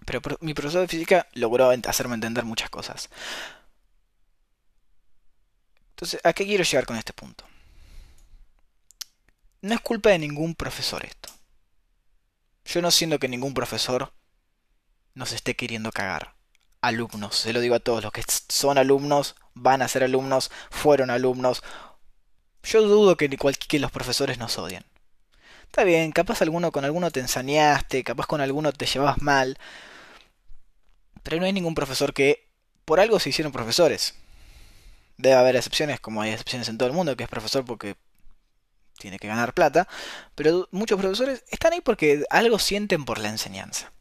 [0.06, 3.10] Pero mi profesor de física logró hacerme entender muchas cosas.
[5.92, 7.46] Entonces, ¿a qué quiero llegar con este punto?
[9.62, 11.30] No es culpa de ningún profesor esto.
[12.66, 14.14] Yo no siento que ningún profesor
[15.14, 16.36] nos esté queriendo cagar.
[16.82, 21.10] Alumnos, se lo digo a todos los que son alumnos, van a ser alumnos, fueron
[21.10, 21.64] alumnos.
[22.64, 24.86] Yo dudo que, que los profesores nos odien.
[25.64, 29.58] Está bien, capaz alguno con alguno te ensañaste, capaz con alguno te llevabas mal,
[31.26, 32.48] pero no hay ningún profesor que
[32.86, 34.14] por algo se hicieron profesores.
[35.18, 37.96] Debe haber excepciones, como hay excepciones en todo el mundo, que es profesor porque
[39.00, 39.88] tiene que ganar plata,
[40.36, 43.92] pero muchos profesores están ahí porque algo sienten por la enseñanza.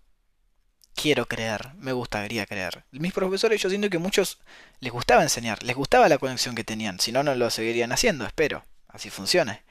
[0.95, 2.85] Quiero creer, me gustaría creer.
[2.91, 4.39] Mis profesores yo siento que muchos
[4.81, 8.27] les gustaba enseñar, les gustaba la conexión que tenían, si no, no lo seguirían haciendo,
[8.27, 9.63] espero, así funcione.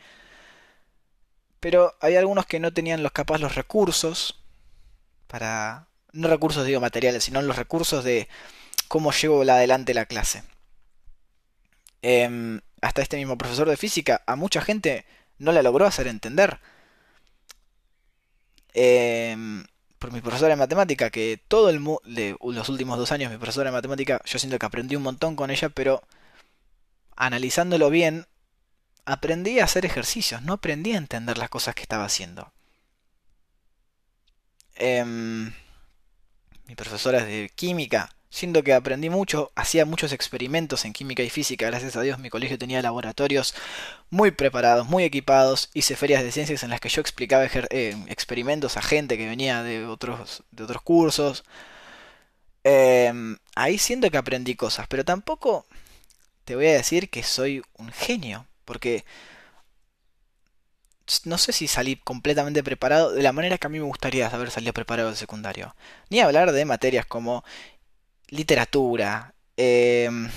[1.60, 4.44] Pero hay algunos que no tenían los capaz los recursos
[5.28, 8.30] para no recursos digo materiales, sino los recursos de
[8.88, 10.44] cómo llevo adelante la clase.
[12.02, 15.06] Em, hasta este mismo profesor de física, a mucha gente
[15.40, 16.60] no la logró hacer entender.
[18.74, 19.66] Em,
[20.00, 23.70] por mi profesora de matemática, que todo el de los últimos dos años mi profesora
[23.70, 26.04] de matemática, yo siento que aprendí un montón con ella, pero
[27.16, 28.28] analizándolo bien,
[29.06, 32.52] aprendí a hacer ejercicios, no aprendí a entender las cosas que estaba haciendo.
[34.76, 35.54] Eh,
[36.74, 38.10] mi profesora es de química.
[38.32, 42.32] Siento que aprendí mucho, hacía muchos experimentos en química y física, gracias a Dios mi
[42.32, 43.54] colegio tenía laboratorios
[44.10, 48.76] muy preparados, muy equipados, hice ferias de ciencias en las que yo explicaba eh, experimentos
[48.76, 51.44] a gente que venía de otros, de otros cursos.
[52.64, 55.68] Em, ahí siento que aprendí cosas, pero tampoco
[56.44, 59.06] te voy a decir que soy un genio, porque
[61.26, 64.52] no sé si salí completamente preparado de la manera que a mí me gustaría haber
[64.52, 65.76] salido preparado del secundario.
[66.10, 67.44] Ni hablar de materias como
[68.30, 70.30] literatura, em,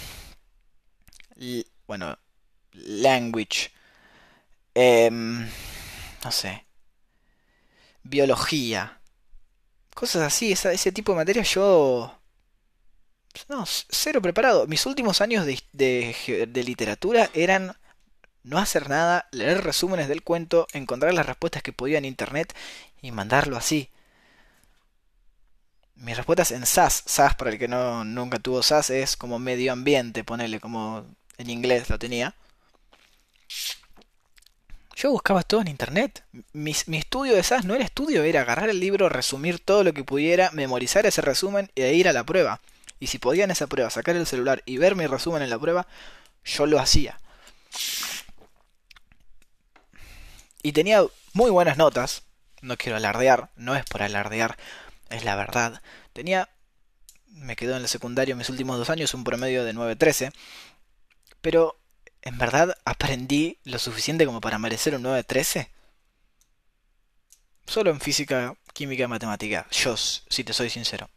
[1.86, 2.18] bueno,
[2.72, 3.70] language,
[4.74, 5.48] em,
[6.24, 6.66] no sé,
[8.02, 9.00] biología,
[9.94, 12.12] cosas así, ese tipo de materias yo...
[13.48, 14.66] No, cero preparado.
[14.66, 15.62] Mis últimos años de,
[16.48, 17.76] de literatura eran
[18.46, 22.54] no hacer nada, leer resúmenes del cuento, encontrar las respuestas que podía en internet
[23.02, 23.90] y mandarlo así
[25.96, 27.02] mis respuestas en SAS.
[27.06, 31.06] SAS, para el que no nunca tuvo SAS, es como medio ambiente, ponele como
[31.38, 32.34] en inglés lo tenía.
[34.94, 36.24] Yo buscaba todo en internet.
[36.52, 39.92] Mi, mi, estudio de SAS no era estudio, era agarrar el libro, resumir todo lo
[39.92, 42.60] que pudiera, memorizar ese resumen e ir a la prueba.
[42.98, 45.58] Y si podía en esa prueba sacar el celular y ver mi resumen en la
[45.58, 45.86] prueba,
[46.44, 47.18] yo lo hacía.
[50.66, 52.24] Y tenía muy buenas notas.
[52.60, 54.56] No quiero alardear, no es por alardear,
[55.10, 55.80] es la verdad.
[56.12, 56.48] Tenía,
[57.28, 60.32] me quedó en el secundario mis últimos dos años un promedio de 9.13,
[61.40, 61.78] pero
[62.20, 65.68] en verdad aprendí lo suficiente como para merecer un 9.13.
[67.68, 71.08] Solo en física, química y matemática, yo, si te soy sincero.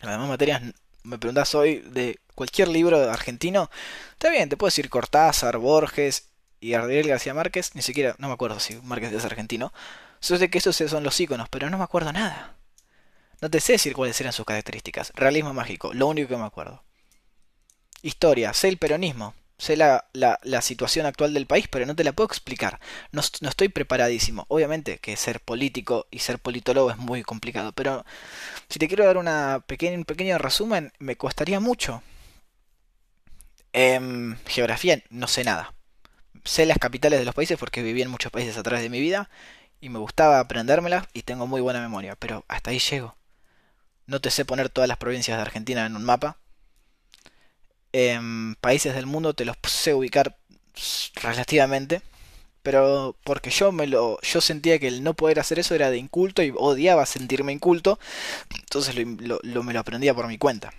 [0.00, 0.62] En las demás materias,
[1.04, 3.70] me preguntas hoy de cualquier libro argentino,
[4.10, 8.34] está bien, te puedo decir Cortázar, Borges y Gabriel García Márquez, ni siquiera, no me
[8.34, 9.72] acuerdo si Márquez es argentino.
[10.20, 12.56] Solo sé que esos son los iconos, pero no me acuerdo nada.
[13.40, 15.12] No te sé decir cuáles eran sus características.
[15.14, 16.82] Realismo mágico, lo único que me acuerdo.
[18.02, 22.12] Historia, sé el peronismo, sé la, la, situación actual del país, pero no te la
[22.12, 22.80] puedo explicar.
[23.12, 24.46] No, no, estoy preparadísimo.
[24.48, 28.04] Obviamente que ser político y ser politólogo es muy complicado, pero
[28.68, 32.02] si te quiero dar una un pequeño resumen, me costaría mucho.
[33.72, 35.75] En geografía no sé nada.
[36.46, 39.00] Sé las capitales de los países porque viví en muchos países a través de mi
[39.00, 39.28] vida
[39.80, 43.16] y me gustaba aprendérmelas y tengo muy buena memoria, pero hasta ahí llego.
[44.06, 46.38] No te sé poner todas las provincias de Argentina en un mapa.
[47.92, 50.38] En países del mundo te los sé ubicar
[51.16, 52.02] relativamente.
[52.62, 54.20] Pero porque yo me lo.
[54.22, 57.98] yo sentía que el no poder hacer eso era de inculto y odiaba sentirme inculto.
[58.58, 60.72] Entonces lo, me lo aprendía por mi cuenta.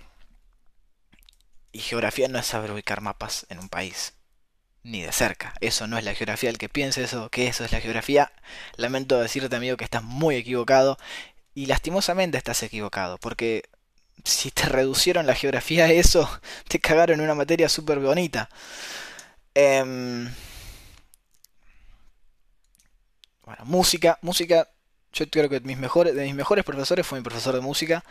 [1.71, 4.16] Y geografía no es saber ubicar mapas en un país.
[4.87, 5.53] Ni de cerca.
[5.59, 6.49] Eso no es la geografía.
[6.49, 8.31] El que piense eso, que eso es la geografía.
[8.77, 10.97] Lamento decirte, amigo, que estás muy equivocado.
[11.53, 13.63] Y lastimosamente estás equivocado, porque
[14.23, 16.29] si te reducieron la geografía a eso,
[16.69, 18.49] te cagaron una materia súper bonita.
[19.55, 20.31] Em,
[23.45, 24.69] bueno, música, música,
[25.13, 28.03] yo creo que de mis mejores profesores fue mi profesor de música.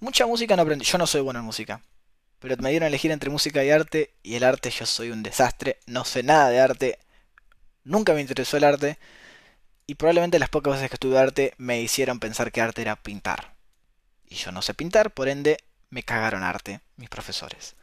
[0.00, 1.80] Mucha música no aprendí, yo no soy bueno en música.
[2.38, 5.22] Pero me dieron a elegir entre música y arte, y el arte yo soy un
[5.22, 6.98] desastre, no sé nada de arte,
[7.84, 8.98] nunca me interesó el arte.
[9.86, 13.54] Y probablemente las pocas veces que estuve arte me hicieron pensar que arte era pintar.
[14.26, 15.58] Y yo no sé pintar, por ende
[15.90, 17.74] me cagaron arte mis profesores.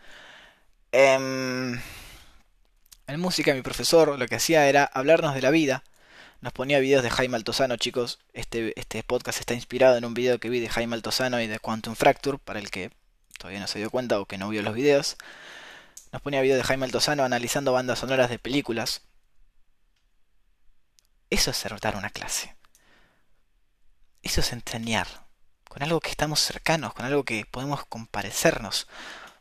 [0.92, 1.82] Em,
[3.08, 5.84] en música mi profesor lo que hacía era hablarnos de la vida.
[6.42, 8.20] Nos ponía videos de Jaime Altozano, chicos.
[8.34, 11.60] Este, este podcast está inspirado en un video que vi de Jaime Altozano y de
[11.60, 12.92] Quantum Fracture, para el que
[13.46, 15.18] todavía no se dio cuenta o que no vio los videos.
[16.12, 19.04] Nos ponía videos de Jaime Altozano analizando bandas sonoras de películas.
[21.30, 22.56] Eso es dar una clase.
[24.24, 25.28] Eso es enseñar.
[25.70, 28.88] Con algo que estamos cercanos, con algo que podemos comparecernos.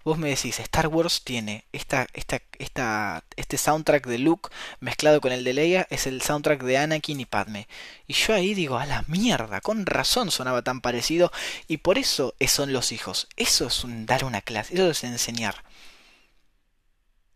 [0.05, 5.33] Vos me decís, Star Wars tiene esta, esta, esta, este soundtrack de Luke mezclado con
[5.33, 7.69] el de Leia, es el soundtrack de Anakin y Padme.
[8.07, 11.33] Y yo ahí digo, a la mierda, con razón sonaba tan parecido.
[11.69, 13.29] Y por eso son los hijos.
[13.37, 15.65] Eso es un, dar una clase, eso es enseñar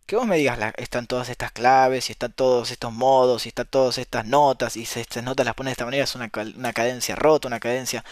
[0.09, 3.67] que vos me digas, están todas estas claves, y están todos estos modos, y están
[3.67, 6.73] todas estas notas, y si estas notas las pones de esta manera, es una, una
[6.73, 8.03] cadencia rota, una cadencia...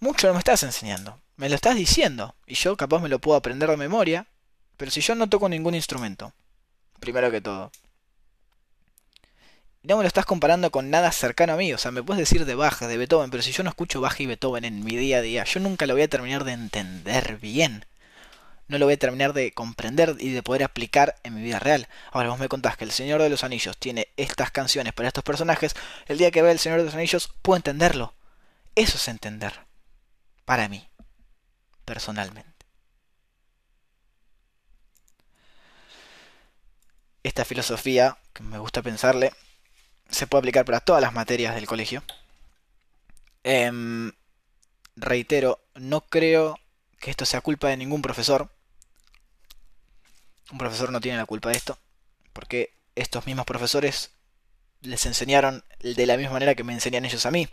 [0.00, 3.36] Mucho no me estás enseñando, me lo estás diciendo, y yo capaz me lo puedo
[3.36, 4.28] aprender de memoria,
[4.76, 6.32] pero si yo no toco ningún instrumento,
[7.00, 7.72] primero que todo,
[9.82, 11.72] no me lo estás comparando con nada cercano a mí.
[11.72, 14.20] O sea, me puedes decir de Bach, de Beethoven, pero si yo no escucho Bach
[14.20, 17.38] y Beethoven en mi día a día, yo nunca lo voy a terminar de entender
[17.38, 17.86] bien
[18.68, 21.88] no lo voy a terminar de comprender y de poder aplicar en mi vida real.
[22.12, 25.24] Ahora vos me contás que el Señor de los Anillos tiene estas canciones para estos
[25.24, 25.74] personajes,
[26.06, 28.14] el día que vea el Señor de los Anillos puedo entenderlo.
[28.76, 29.52] Eso es entender.
[30.46, 30.88] Para mí,
[31.92, 32.64] personalmente.
[37.22, 39.34] Esta filosofía, que me gusta pensarle,
[40.08, 42.02] se puede aplicar para todas las materias del colegio.
[43.44, 44.12] Em,
[44.96, 46.58] reitero, no creo
[46.98, 48.50] que esto sea culpa de ningún profesor.
[50.50, 51.78] Un profesor no tiene la culpa de esto,
[52.32, 54.12] porque estos mismos profesores
[54.80, 57.50] les enseñaron de la misma manera que me enseñan ellos a mí.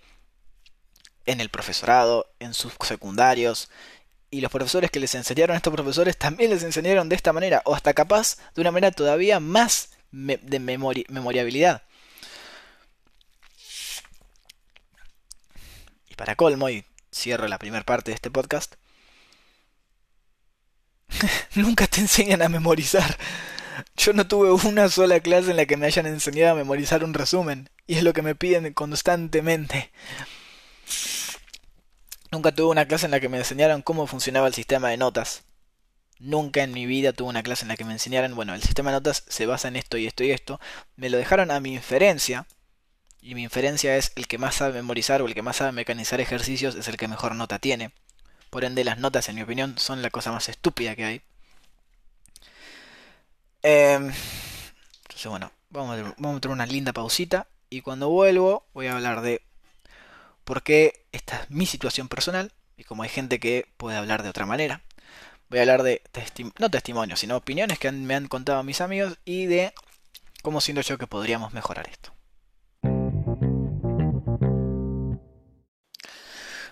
[1.26, 3.70] En el profesorado, en sus secundarios
[4.32, 7.62] y los profesores que les enseñaron a estos profesores también les enseñaron de esta manera,
[7.66, 11.84] o hasta capaz de una manera todavía más de memoriabilidad.
[16.10, 18.76] Y para colmo, y cierro la primera parte de este podcast,
[21.56, 23.18] nunca te enseñan a memorizar.
[23.98, 27.14] Yo no tuve una sola clase en la que me hayan enseñado a memorizar un
[27.14, 29.92] resumen, y es lo que me piden constantemente.
[32.32, 35.44] Nunca tuve una clase en la que me enseñaran cómo funcionaba el sistema de notas.
[36.20, 38.92] Nunca en mi vida tuve una clase en la que me enseñaran, bueno, el sistema
[38.92, 40.60] de notas se basa en esto y esto y esto.
[40.96, 42.46] Me lo dejaron a mi inferencia.
[43.22, 46.22] Y mi inferencia es el que más sabe memorizar o el que más sabe mecanizar
[46.22, 47.92] ejercicios es el que mejor nota tiene.
[48.50, 51.22] Por ende, las notas, en mi opinión, son la cosa más estúpida que hay.
[53.62, 54.12] Em,
[55.04, 57.48] entonces, bueno, vamos a, vamos a tener una linda pausita.
[57.70, 59.42] Y cuando vuelvo, voy a hablar de
[60.50, 64.48] porque esta es mi situación personal y como hay gente que puede hablar de otra
[64.48, 64.82] manera.
[65.48, 66.02] Voy a hablar de,
[66.58, 69.76] no testimonios, sino opiniones que me han contado mis amigos y de
[70.42, 72.16] cómo siento yo que podríamos mejorar esto.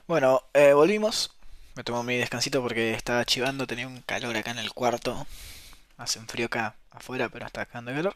[0.07, 1.37] Bueno, eh, volvimos.
[1.75, 5.27] Me tomo mi descansito porque estaba chivando, tenía un calor acá en el cuarto.
[5.97, 8.15] Hace un frío acá afuera, pero está acá de calor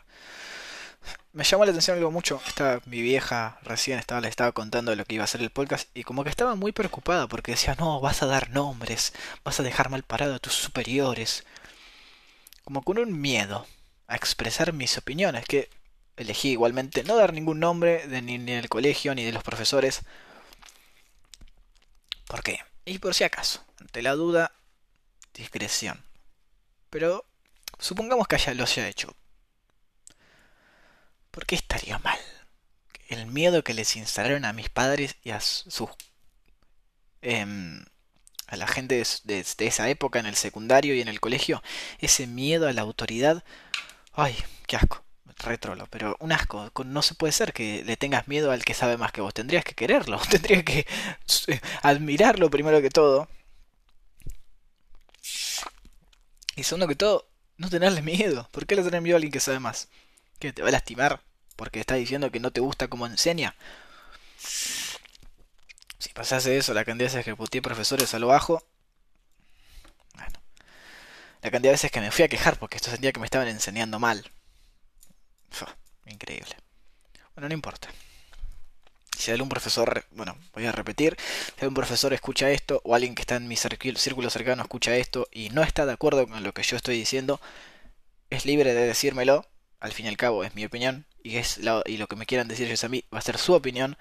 [1.34, 2.42] me llamó la atención algo mucho.
[2.48, 5.90] Esta, mi vieja recién estaba, le estaba contando lo que iba a ser el podcast
[5.96, 9.64] y como que estaba muy preocupada porque decía, no, vas a dar nombres, vas a
[9.64, 11.46] dejar mal parado a tus superiores.
[12.64, 13.66] Como con un miedo
[14.08, 15.70] a expresar mis opiniones, que
[16.18, 20.02] elegí igualmente no dar ningún nombre de ni, ni del colegio ni de los profesores.
[22.28, 22.60] ¿Por qué?
[22.86, 24.52] Y por si acaso, ante la duda,
[25.34, 26.04] discreción.
[26.90, 27.26] Pero
[27.80, 29.16] supongamos que haya, lo haya hecho.
[31.32, 32.20] ¿Por qué estaría mal?
[33.08, 35.90] El miedo que les instalaron a mis padres y a sus...
[37.22, 37.84] Em,
[38.52, 41.64] a la gente de, esa época en el secundario y en el colegio,
[42.00, 43.46] ese miedo a la autoridad,
[44.12, 44.36] ay,
[44.68, 45.06] qué asco,
[45.38, 48.98] retrolo, pero un asco, no se puede ser que le tengas miedo al que sabe
[48.98, 50.86] más que vos, tendrías que quererlo, tendrías que
[51.82, 53.30] admirarlo primero que todo.
[56.56, 57.28] Y segundo que todo,
[57.58, 59.88] no tenerle miedo, ¿por qué le tenés miedo a alguien que sabe más?
[60.42, 61.22] ¿Que te va a lastimar?
[61.56, 63.56] Porque está diciendo que no te gusta como enseña.
[66.00, 68.64] Si pasase eso, la cantidad de veces que puteé profesores a lo bajo.
[70.16, 70.42] Bueno.
[71.44, 73.48] La cantidad de veces que me fui a quejar porque esto sentía que me estaban
[73.50, 74.32] enseñando mal.
[76.08, 76.56] increíble.
[77.36, 77.90] Bueno, no importa.
[79.16, 81.16] Si algún profesor, bueno, voy a repetir,
[81.56, 85.28] si algún profesor escucha esto o alguien que está en mi círculo cercano escucha esto
[85.32, 87.40] y no está de acuerdo con lo que yo estoy diciendo,
[88.32, 89.46] es libre de decírmelo.
[89.82, 92.68] Al fin y al cabo es mi opinión y, es lo, que me quieran decir
[92.68, 93.98] ellos a mí va a ser su opinión.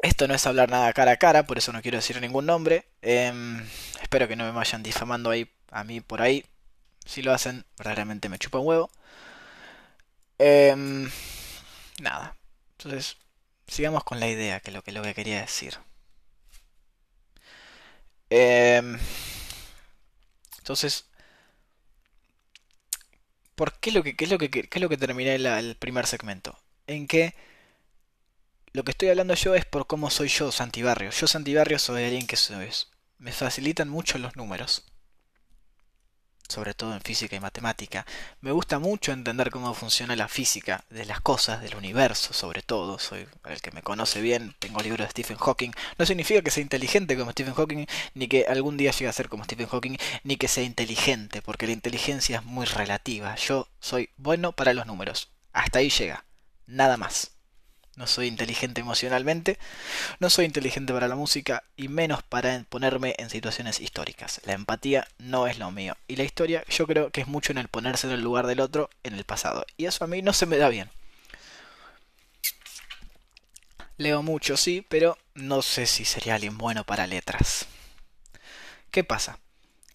[0.00, 2.86] Esto no es hablar nada cara a cara, por eso no quiero decir ningún nombre.
[3.02, 3.66] Em,
[4.02, 6.44] espero que no me vayan difamando ahí a mí por ahí.
[7.04, 8.90] Si lo hacen, verdaderamente me chupa un huevo.
[10.38, 11.10] Em,
[12.00, 12.36] nada.
[12.78, 13.16] Entonces,
[13.66, 15.78] sigamos con la idea, que es lo que, lo que quería decir.
[18.30, 18.98] Em,
[20.58, 21.06] entonces,
[23.56, 26.56] ¿Por qué, lo que, es lo que, es lo que terminé el primer segmento?
[26.86, 27.34] En que
[28.72, 31.10] lo que estoy hablando yo es por cómo soy yo, Santibarrio.
[31.10, 32.36] Yo, Santibarrio, soy alguien que
[33.18, 34.84] me facilitan mucho los números
[36.48, 38.06] sobre todo en física y matemática.
[38.40, 42.98] Me gusta mucho entender cómo funciona la física de las cosas, del universo sobre todo.
[42.98, 45.72] Soy el que me conoce bien, tengo libros de Stephen Hawking.
[45.98, 49.28] No significa que sea inteligente como Stephen Hawking, ni que algún día llegue a ser
[49.28, 53.34] como Stephen Hawking, ni que sea inteligente, porque la inteligencia es muy relativa.
[53.36, 55.30] Yo soy bueno para los números.
[55.52, 56.24] Hasta ahí llega.
[56.66, 57.35] Nada más
[57.96, 59.58] no soy inteligente emocionalmente,
[60.20, 64.40] no soy inteligente para la música y menos para ponerme en situaciones históricas.
[64.44, 65.96] La empatía no es lo mío.
[66.06, 68.60] Y la historia yo creo que es mucho en el ponerse en el lugar del
[68.60, 69.64] otro en el pasado.
[69.76, 70.90] Y eso a mí no se me da bien.
[73.96, 77.66] Leo mucho, sí, pero no sé si sería alguien bueno para letras.
[78.90, 79.38] ¿Qué pasa?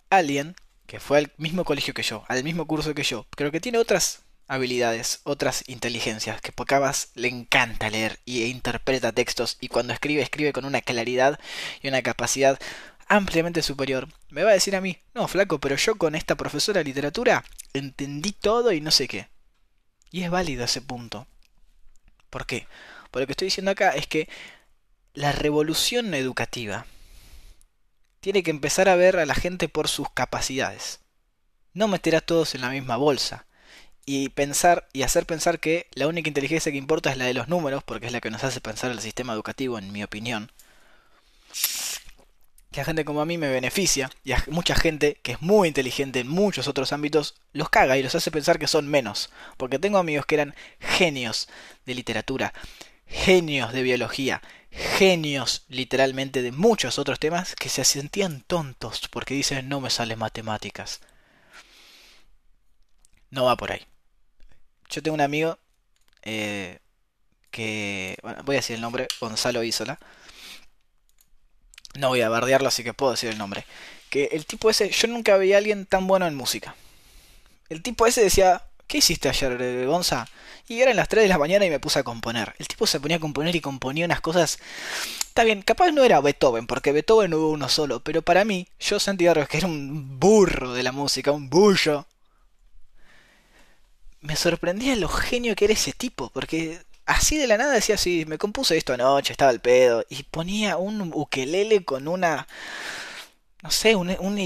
[0.09, 0.55] Alguien
[0.87, 3.77] que fue al mismo colegio que yo, al mismo curso que yo, creo que tiene
[3.77, 10.21] otras habilidades, otras inteligencias, que Pocabas le encanta leer y interpreta textos y cuando escribe
[10.21, 11.39] escribe con una claridad
[11.81, 12.59] y una capacidad
[13.07, 14.09] ampliamente superior.
[14.29, 17.45] Me va a decir a mí, no, flaco, pero yo con esta profesora de literatura
[17.73, 19.29] entendí todo y no sé qué.
[20.11, 21.27] Y es válido ese punto.
[22.29, 22.67] ¿Por qué?
[23.09, 24.27] Por lo que estoy diciendo acá es que
[25.13, 26.85] la revolución educativa
[28.19, 30.99] tiene que empezar a ver a la gente por sus capacidades.
[31.71, 33.45] No meter a todos en la misma bolsa
[34.05, 37.47] y pensar y hacer pensar que la única inteligencia que importa es la de los
[37.47, 40.51] números, porque es la que nos hace pensar el sistema educativo, en mi opinión.
[42.71, 45.67] que a gente como a mí me beneficia y a mucha gente que es muy
[45.67, 49.29] inteligente en muchos otros ámbitos los caga y los hace pensar que son menos.
[49.57, 51.49] Porque tengo amigos que eran genios
[51.85, 52.53] de literatura,
[53.07, 54.41] genios de biología,
[54.71, 60.19] genios literalmente de muchos otros temas que se sentían tontos porque dicen no me salen
[60.19, 61.01] matemáticas.
[63.31, 63.81] No va por ahí.
[64.89, 65.57] Yo tengo un amigo
[66.21, 66.79] eh,
[67.49, 69.99] que, bueno, voy a decir el nombre, Gonzalo Isola.
[71.95, 73.65] No voy a bardearlo, así que puedo decir el nombre.
[74.09, 76.75] Que el tipo ese, yo nunca vi a alguien tan bueno en música.
[77.69, 80.27] El tipo ese decía, ¿qué hiciste ayer, Gonza?
[80.67, 82.53] Y eran las 3 de la mañana y me puse a componer.
[82.59, 84.59] El tipo se ponía a componer y componía unas cosas...
[85.27, 88.99] Está bien, capaz no era Beethoven, porque Beethoven hubo uno solo, pero para mí, yo
[88.99, 92.05] sentía que era un burro de la música, un bullo.
[94.21, 98.25] Me sorprendía lo genio que era ese tipo, porque así de la nada decía así,
[98.25, 102.47] me compuse esto anoche, estaba el pedo, y ponía un ukelele con una,
[103.63, 104.39] no sé, un, un,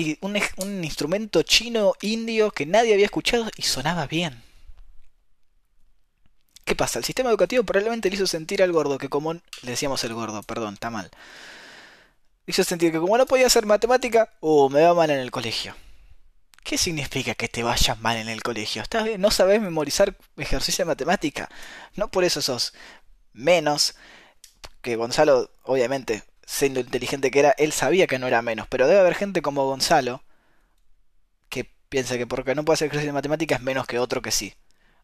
[0.57, 4.43] un, instrumento chino indio que nadie había escuchado y sonaba bien.
[6.65, 6.99] ¿Qué pasa?
[6.99, 9.33] El sistema educativo probablemente le hizo sentir al gordo que como...
[9.33, 11.11] Le decíamos el gordo, perdón, está mal.
[12.45, 15.31] Le hizo sentir que como no podía hacer matemática, uh, me va mal en el
[15.31, 15.75] colegio.
[16.65, 18.81] ¿Qué significa que te vayas mal en el colegio?
[18.81, 19.21] ¿Estás bien?
[19.21, 21.47] ¿No sabes memorizar ejercicio de matemática?
[21.95, 22.73] No por eso sos
[23.33, 23.95] menos
[24.81, 28.99] que Gonzalo, obviamente, siendo inteligente que era, él sabía que no era menos, pero debe
[28.99, 30.23] haber gente como Gonzalo
[31.49, 34.31] que piensa que porque no puede hacer ejercicio de matemática es menos que otro que
[34.31, 34.55] sí.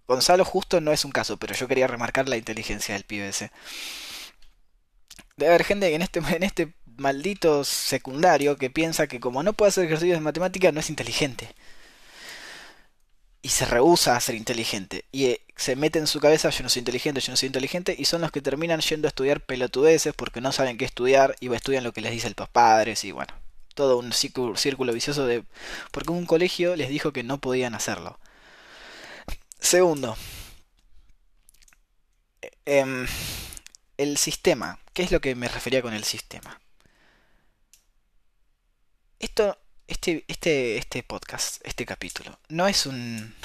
[0.08, 3.32] Gonzalo justo no es un caso, pero yo quería remarcar la inteligencia del pibe.
[5.38, 9.70] Debe haber gente en este, en este maldito secundario que piensa que como no puede
[9.70, 11.54] hacer ejercicios de matemática no es inteligente.
[13.44, 15.06] Y se rehúsa a ser inteligente.
[15.12, 17.96] Y eh, se mete en su cabeza, yo no soy inteligente, yo no soy inteligente.
[17.98, 21.52] Y son los que terminan yendo a estudiar pelotudeces porque no saben qué estudiar y
[21.54, 23.34] estudian lo que les dice el padres y bueno.
[23.74, 25.44] Todo un círculo, vicioso de...
[25.92, 28.20] Porque un colegio les dijo que no podían hacerlo.
[29.60, 30.18] Segundo.
[32.66, 33.08] Em,
[33.98, 34.80] el sistema.
[34.94, 36.61] ¿Qué es lo que me refería con el sistema?
[39.22, 39.56] Esto,
[39.88, 43.36] este, este, este podcast, este capítulo, no es un.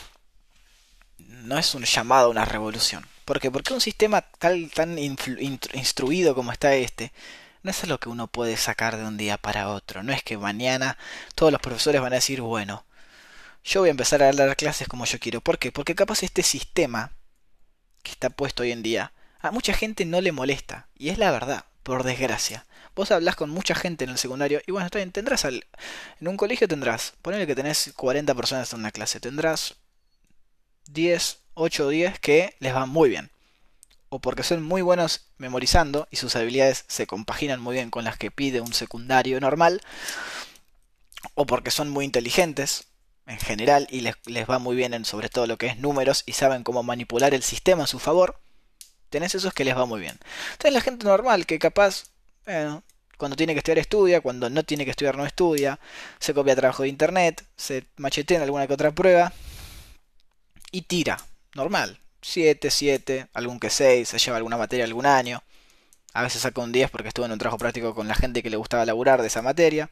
[1.18, 3.07] No es un llamado a una revolución.
[3.27, 3.51] ¿Por qué?
[3.51, 7.12] Porque un sistema tal, tan instruido como está este,
[7.62, 10.03] no es algo que uno puede sacar de un día para otro.
[10.03, 10.97] No es que mañana
[11.35, 12.87] todos los profesores van a decir, bueno,
[13.62, 15.43] yo voy a empezar a dar clases como yo quiero.
[15.43, 15.72] ¿Por qué?
[15.72, 17.12] Porque capaz este sistema
[18.03, 20.89] que está puesto hoy en día, a mucha gente no le molesta.
[20.97, 22.65] Y es la verdad, por desgracia.
[22.97, 25.66] Vos hablas con mucha gente en el secundario y bueno, está bien, tendrás al,
[26.18, 29.76] en un colegio tendrás, ponele que tenés 40 personas en una clase, tendrás
[30.88, 33.30] 10, 8 o 10 que les van muy bien.
[34.09, 38.16] O porque son muy buenos memorizando y sus habilidades se compaginan muy bien con las
[38.16, 39.82] que pide un secundario normal.
[41.34, 42.86] O porque son muy inteligentes
[43.26, 46.22] en general y les, les va muy bien en sobre todo lo que es números
[46.24, 48.40] y saben cómo manipular el sistema a su favor.
[49.11, 50.18] Tenés esos que les va muy bien.
[50.57, 52.05] Tenés la gente normal que capaz
[52.47, 52.84] bueno,
[53.18, 55.80] cuando tiene que estudiar estudia, cuando no tiene que estudiar no estudia,
[56.20, 59.32] se copia trabajo de internet, se machetea en alguna que otra prueba
[60.70, 61.18] y tira,
[61.55, 65.42] normal, 7, 7, algún que 6, se lleva alguna materia algún año,
[66.12, 68.51] a veces saca un 10 porque estuvo en un trabajo práctico con la gente que
[68.51, 69.90] le gustaba laburar de esa materia,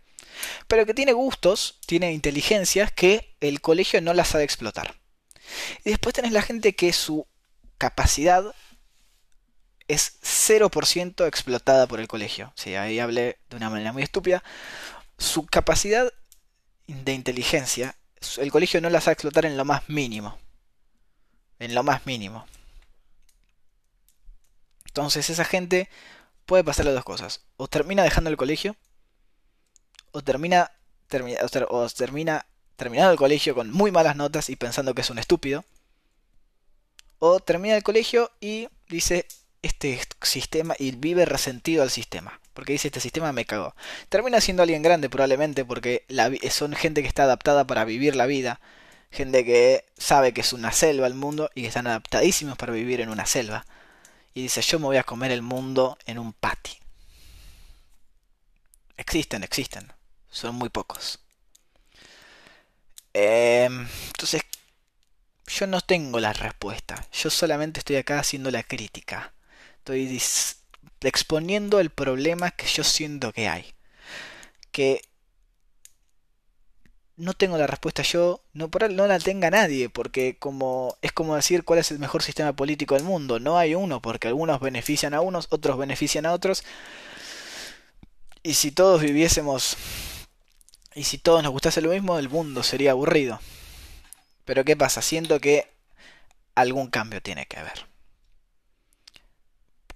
[0.69, 4.95] pero que tiene gustos, tiene inteligencias que el colegio no las sabe explotar.
[5.85, 7.27] Y después tenés la gente que su
[7.79, 8.55] capacidad
[9.89, 12.53] es 0% explotada por el colegio.
[12.57, 14.43] Sí, ahí hablé de una manera muy estúpida.
[15.19, 16.13] Su capacidad
[16.87, 17.97] de inteligencia,
[18.39, 20.39] el colegio no la sabe explotar en lo más mínimo.
[21.59, 22.47] En lo más mínimo.
[24.87, 25.89] Entonces esa gente
[26.47, 27.43] puede pasarle dos cosas.
[27.57, 28.77] O termina dejando el colegio.
[30.13, 30.71] O termina,
[31.09, 35.19] termina, o termina terminando el colegio con muy malas notas y pensando que es un
[35.19, 35.65] estúpido.
[37.19, 39.27] O termina el colegio y dice,
[39.65, 42.41] este sistema y vive resentido al sistema.
[42.53, 43.75] Porque dice, este sistema me cagó.
[44.09, 46.05] Termina siendo alguien grande probablemente porque
[46.51, 48.61] son gente que está adaptada para vivir la vida.
[49.11, 53.01] Gente que sabe que es una selva el mundo y que están adaptadísimos para vivir
[53.01, 53.65] en una selva.
[54.35, 56.79] Y dice, yo me voy a comer el mundo en un pati.
[58.97, 59.93] Existen, existen.
[60.31, 61.21] Son muy pocos.
[63.13, 64.43] Em, entonces,
[65.47, 67.07] yo no tengo la respuesta.
[67.13, 69.33] Yo solamente estoy acá haciendo la crítica.
[69.85, 70.19] Estoy
[71.03, 73.75] exponiendo el problema que yo siento que hay.
[74.73, 75.03] Que
[77.17, 81.65] no tengo la respuesta yo, no, no la tenga nadie, porque como es como decir
[81.65, 85.21] cuál es el mejor sistema político del mundo, no hay uno, porque algunos benefician a
[85.21, 86.65] unos, otros benefician a otros,
[88.43, 89.77] Y si todos viviésemos...
[90.95, 93.41] Y si todos nos gustase lo mismo, el mundo sería aburrido.
[94.45, 95.03] Pero ¿qué pasa?
[95.03, 95.69] Siento que
[96.55, 97.94] algún cambio tiene que haber.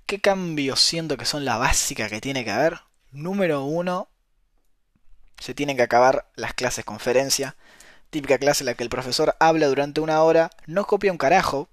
[0.08, 2.80] ¿Qué cambios siento que son la básica que tiene que haber?
[3.12, 4.08] Número uno,
[5.38, 7.56] se tienen que acabar las clases conferencia.
[8.08, 11.68] Típica clase en la que el profesor habla durante una hora, no copia un carajo,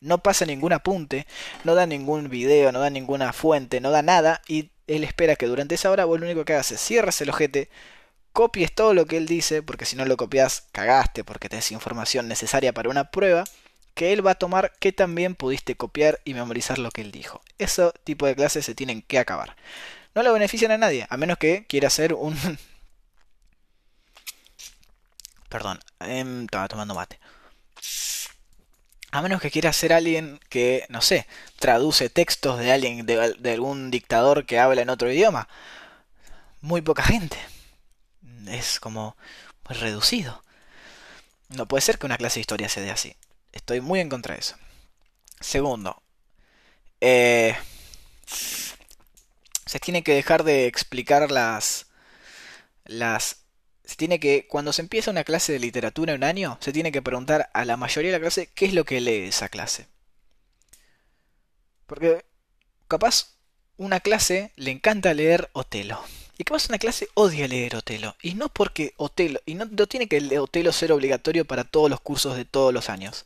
[0.00, 1.26] no pasa ningún apunte,
[1.64, 5.46] no da ningún video, no da ninguna fuente, no da nada, y él espera que
[5.46, 7.70] durante esa hora vos lo único que hagas es cierres el ojete,
[8.32, 12.28] copies todo lo que él dice, porque si no lo copias, cagaste, porque tenés información
[12.28, 13.42] necesaria para una prueba,
[13.94, 17.42] que él va a tomar que también pudiste copiar y memorizar lo que él dijo.
[17.58, 19.56] Ese tipo de clases se tienen que acabar.
[20.14, 22.36] No le benefician a nadie, a menos que quiera ser un
[25.54, 27.20] Perdón, em, estaba tomando mate.
[29.12, 31.28] A menos que quiera ser alguien que, no sé,
[31.60, 35.48] traduce textos de alguien, de, algún dictador que habla en otro idioma.
[36.60, 37.38] Muy poca gente.
[38.48, 39.16] Es como
[39.68, 40.42] muy reducido.
[41.50, 43.14] No puede ser que una clase de historia se dé así.
[43.54, 44.56] Estoy muy en contra de eso.
[45.40, 46.02] Segundo,
[47.00, 47.56] eh,
[48.26, 51.86] se tiene que dejar de explicar las,
[52.84, 53.44] las
[53.84, 56.90] se tiene que, cuando se empieza una clase de literatura en un año, se tiene
[56.90, 59.86] que preguntar a la mayoría de la clase qué es lo que lee esa clase.
[61.86, 62.24] Porque
[62.88, 63.36] capaz
[63.76, 66.02] una clase le encanta leer Otelo.
[66.38, 68.16] Y capaz una clase odia leer Otelo.
[68.22, 71.90] Y no porque Otelo, y no, no tiene que el Otelo ser obligatorio para todos
[71.90, 73.24] los cursos de todos los años.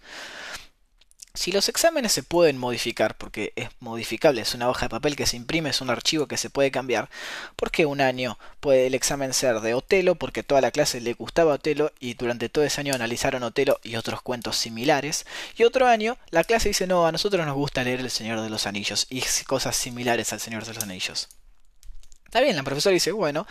[1.39, 5.25] Si los exámenes se pueden modificar, porque es modificable, es una hoja de papel que
[5.25, 7.09] se imprime, es un archivo que se puede cambiar,
[7.55, 10.17] ¿por qué un año puede el examen ser de Otelo?
[10.17, 13.95] Porque toda la clase le gustaba Otelo y durante todo ese año analizaron Otelo y
[13.95, 15.27] otros cuentos similares.
[15.57, 18.51] Y otro año la clase dice, no, a nosotros nos gusta leer El Señor de
[18.51, 21.29] los Anillos y cosas similares al Señor de los Anillos.
[22.29, 23.47] Está bien, la profesora dice, bueno,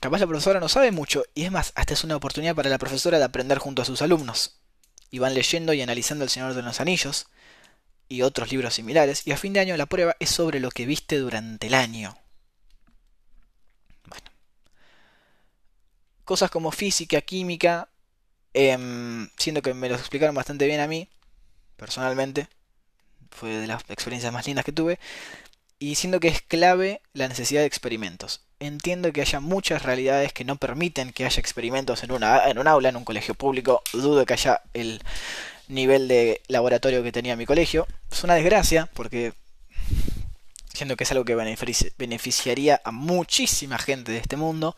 [0.00, 2.76] capaz la profesora no sabe mucho y es más, hasta es una oportunidad para la
[2.76, 4.56] profesora de aprender junto a sus alumnos
[5.12, 7.28] y van leyendo y analizando El Señor de los Anillos
[8.08, 10.86] y otros libros similares, y a fin de año la prueba es sobre lo que
[10.86, 12.18] viste durante el año.
[14.06, 14.26] Bueno.
[16.24, 17.88] Cosas como física, química,
[18.54, 18.76] eh,
[19.38, 21.08] siendo que me lo explicaron bastante bien a mí,
[21.76, 22.48] personalmente,
[23.30, 24.98] fue de las experiencias más lindas que tuve,
[25.90, 30.44] y siendo que es clave la necesidad de experimentos entiendo que haya muchas realidades que
[30.44, 33.82] no permiten que haya experimentos en, una, en un aula, en un colegio público.
[33.92, 35.02] Dudo que haya el
[35.68, 37.86] nivel de laboratorio que tenía mi colegio.
[38.10, 39.32] Es una desgracia porque
[40.72, 41.34] siento que es algo que
[41.98, 44.76] beneficiaría a muchísima gente de este mundo.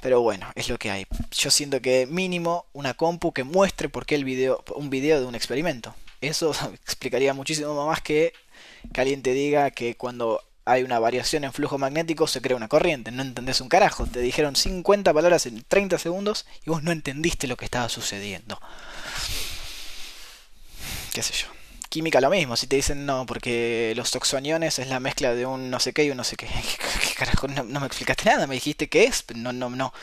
[0.00, 1.06] Pero bueno, es lo que hay.
[1.32, 5.26] Yo siento que mínimo una compu que muestre por qué el video, un video de
[5.26, 5.94] un experimento.
[6.20, 6.52] Eso
[6.84, 8.32] explicaría muchísimo más que
[8.92, 12.68] que alguien te diga que cuando hay una variación en flujo magnético, se crea una
[12.68, 13.10] corriente.
[13.10, 14.06] No entendés un carajo.
[14.06, 18.60] Te dijeron 50 palabras en 30 segundos y vos no entendiste lo que estaba sucediendo.
[21.14, 21.46] ¿Qué sé yo?
[21.88, 22.54] Química lo mismo.
[22.56, 26.04] Si te dicen no, porque los toxoniones es la mezcla de un no sé qué
[26.04, 26.46] y un no sé qué.
[27.08, 27.48] ¿Qué carajo?
[27.48, 28.46] No, me explicaste nada.
[28.46, 29.24] Me dijiste qué es.
[29.34, 29.94] No, no, no.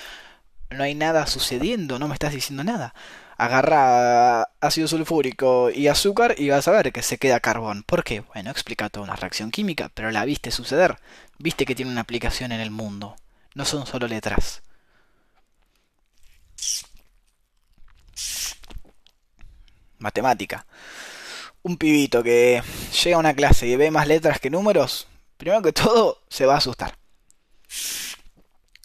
[0.71, 1.99] No hay nada sucediendo.
[1.99, 2.95] No me estás diciendo nada
[3.37, 7.83] agarra ácido sulfúrico y azúcar y vas a ver que se queda carbón.
[7.83, 8.21] ¿Por qué?
[8.21, 10.97] Bueno, explica toda una reacción química, pero la viste suceder.
[11.37, 13.15] Viste que tiene una aplicación en el mundo.
[13.53, 14.61] No son solo letras.
[19.97, 20.65] Matemática.
[21.63, 22.61] Un pibito que
[23.03, 25.07] llega a una clase y ve más letras que números,
[25.37, 26.97] primero que todo se va a asustar.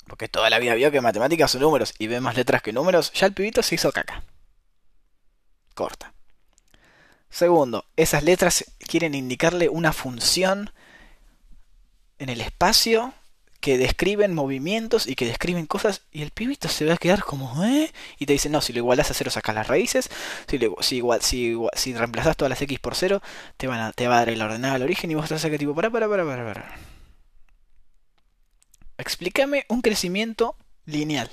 [0.07, 3.13] Porque toda la vida vio que matemáticas son números y ve más letras que números,
[3.13, 4.25] ya el pibito se hizo caca
[5.75, 6.13] corta.
[7.31, 10.71] Segundo, esas letras quieren indicarle una función
[12.19, 13.15] en el espacio
[13.61, 17.63] que describen movimientos y que describen cosas y el pibito se va a quedar como
[17.65, 17.93] ¿eh?
[18.19, 20.09] y te dice no si lo igualas a cero sacas las raíces
[20.49, 23.21] si, si, igual, si, si reemplazas todas las x por cero
[23.59, 25.45] te, van a, te va a dar el ordenado al origen y vos te vas
[25.45, 26.75] a tipo para para para para para
[28.97, 30.57] explícame un crecimiento
[30.87, 31.31] lineal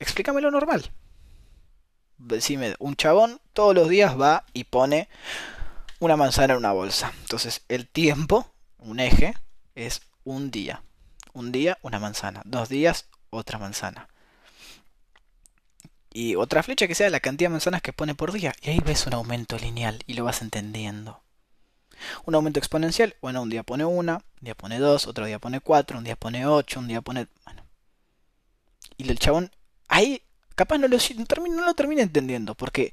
[0.00, 0.90] explícame lo normal
[2.18, 5.08] decime, un chabón todos los días va y pone
[5.98, 7.12] una manzana en una bolsa.
[7.22, 9.34] Entonces el tiempo, un eje,
[9.74, 10.82] es un día.
[11.32, 12.42] Un día, una manzana.
[12.44, 14.08] Dos días, otra manzana.
[16.12, 18.54] Y otra flecha que sea la cantidad de manzanas que pone por día.
[18.62, 21.22] Y ahí ves un aumento lineal y lo vas entendiendo.
[22.24, 25.60] Un aumento exponencial, bueno, un día pone una, un día pone dos, otro día pone
[25.60, 27.28] cuatro, un día pone ocho, un día pone...
[27.44, 27.66] Bueno.
[28.96, 29.50] Y el chabón
[29.88, 30.22] ahí
[30.54, 32.92] capaz no lo, no lo entendiendo, porque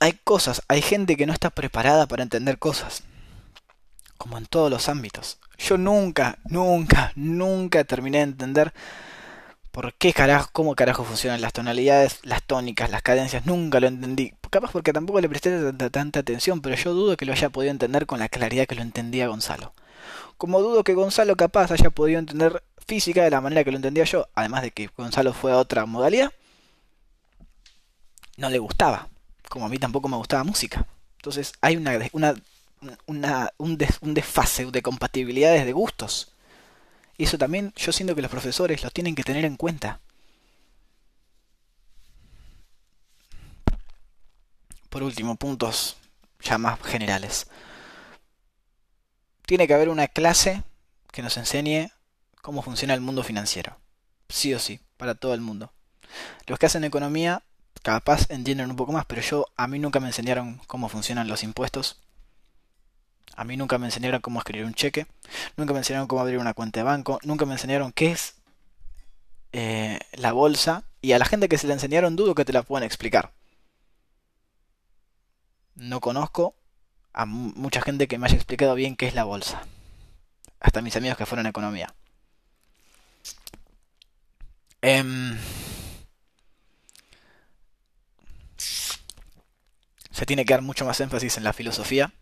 [0.00, 3.02] hay cosas, hay gente que no está preparada para entender cosas.
[4.18, 5.38] como en todos los ámbitos.
[5.58, 8.72] Yo nunca, nunca, nunca terminé de entender
[9.74, 14.32] por qué carajo, cómo carajo funcionan las tonalidades, las tónicas, las cadencias, nunca lo entendí.
[14.50, 17.72] Capaz porque tampoco le presté tanta, tanta atención, pero yo dudo que lo haya podido
[17.72, 19.74] entender con la claridad que lo entendía Gonzalo.
[20.38, 24.04] Como dudo que Gonzalo capaz haya podido entender física de la manera que lo entendía
[24.04, 26.32] yo, además de que Gonzalo fue a otra modalidad,
[28.36, 29.08] no le gustaba,
[29.48, 30.86] como a mí tampoco me gustaba música.
[31.16, 32.34] Entonces hay una, una,
[33.06, 36.32] una un, un desfase de compatibilidades de gustos.
[37.16, 40.00] Y eso también yo siento que los profesores lo tienen que tener en cuenta.
[44.90, 45.96] Por último, puntos
[46.40, 47.46] ya más generales.
[49.46, 50.62] Tiene que haber una clase
[51.10, 51.90] que nos enseñe
[52.44, 53.78] cómo funciona el mundo financiero.
[54.28, 55.72] Sí o sí, para todo el mundo.
[56.46, 57.42] Los que hacen economía
[57.82, 61.42] capaz entienden un poco más, pero yo a mí nunca me enseñaron cómo funcionan los
[61.42, 62.02] impuestos.
[63.34, 65.06] A mí nunca me enseñaron cómo escribir un cheque,
[65.56, 68.34] nunca me enseñaron cómo abrir una cuenta de banco, nunca me enseñaron qué es
[69.52, 72.62] eh, la bolsa y a la gente que se la enseñaron dudo que te la
[72.62, 73.32] puedan explicar.
[75.76, 76.54] No conozco
[77.14, 79.62] a mucha gente que me haya explicado bien qué es la bolsa.
[80.60, 81.94] Hasta mis amigos que fueron a economía.
[84.86, 85.38] Em,
[88.58, 92.12] se tiene que dar mucho más énfasis en la filosofía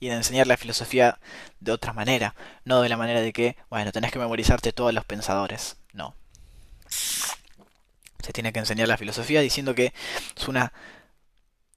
[0.00, 1.20] y en enseñar la filosofía
[1.60, 2.34] de otra manera,
[2.64, 6.16] no de la manera de que, bueno, tenés que memorizarte todos los pensadores, no.
[6.88, 9.94] Se tiene que enseñar la filosofía diciendo que
[10.36, 10.72] es una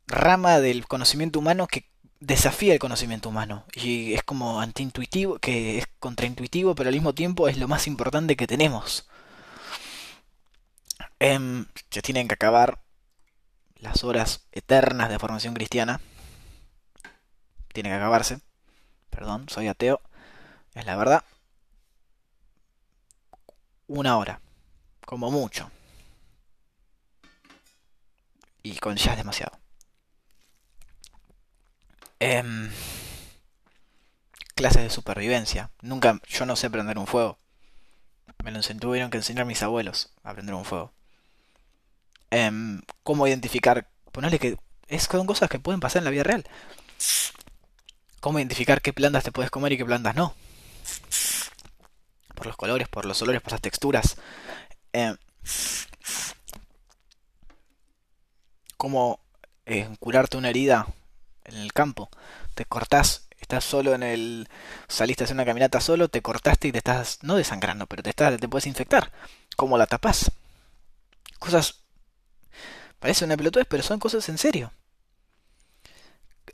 [0.07, 1.87] rama del conocimiento humano que
[2.19, 7.47] desafía el conocimiento humano y es como antiintuitivo, que es contraintuitivo, pero al mismo tiempo
[7.47, 9.07] es lo más importante que tenemos.
[11.19, 12.81] Em, se tienen que acabar
[13.75, 15.99] las horas eternas de formación cristiana
[17.73, 18.39] tiene que acabarse.
[19.09, 20.01] Perdón, soy ateo.
[20.73, 21.23] Es la verdad.
[23.87, 24.41] Una hora.
[25.05, 25.71] Como mucho.
[28.63, 29.57] Y con ya es demasiado.
[32.19, 32.69] Em,
[34.55, 35.71] clases de supervivencia.
[35.81, 37.37] Nunca, yo no sé prender un fuego.
[38.43, 40.93] Me lo tuvieron que enseñar mis abuelos a prender un fuego.
[42.31, 43.89] Em, cómo identificar.
[44.11, 44.57] Ponerle que
[44.87, 46.45] es son cosas que pueden pasar en la vida real
[48.19, 50.35] cómo identificar qué plantas te puedes comer y qué plantas no.
[52.35, 54.17] Por los colores, por los olores, por las texturas.
[54.93, 55.15] Eh,
[58.77, 59.19] cómo
[59.65, 60.87] eh, curarte una herida
[61.45, 62.09] en el campo.
[62.55, 64.49] Te cortás, estás solo en el...
[64.87, 68.09] Saliste a hacer una caminata solo, te cortaste y te estás, no desangrando, pero te,
[68.09, 69.11] estás, te puedes infectar.
[69.55, 70.31] ¿Cómo la tapás?
[71.39, 71.83] Cosas...
[72.99, 74.71] Parece una pelotudez, pero son cosas en serio.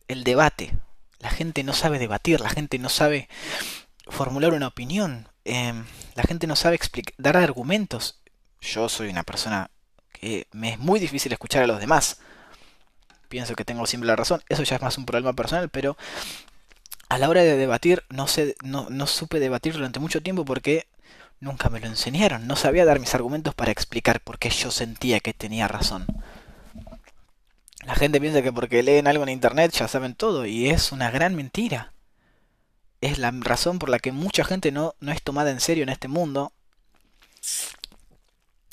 [0.08, 0.78] El debate,
[1.20, 3.28] la gente no sabe debatir, la gente no sabe
[4.08, 6.80] formular una opinión, em, la gente no sabe
[7.18, 8.20] dar argumentos.
[8.62, 9.72] Yo soy una persona
[10.14, 12.20] que me es muy difícil escuchar a los demás.
[13.30, 14.44] Pienso que tengo siempre la razón.
[14.50, 15.98] Eso ya es más un problema personal, pero
[17.10, 20.88] a la hora de debatir no, sé, no, no supe debatir durante mucho tiempo porque
[21.40, 22.48] nunca me lo enseñaron.
[22.48, 26.06] No sabía dar mis argumentos para explicar por qué yo sentía que tenía razón.
[27.86, 31.12] La gente piensa que porque leen algo en internet ya saben todo y es una
[31.12, 31.94] gran mentira.
[33.00, 35.90] Es la razón por la que mucha gente no, no es tomada en serio en
[35.90, 36.52] este mundo.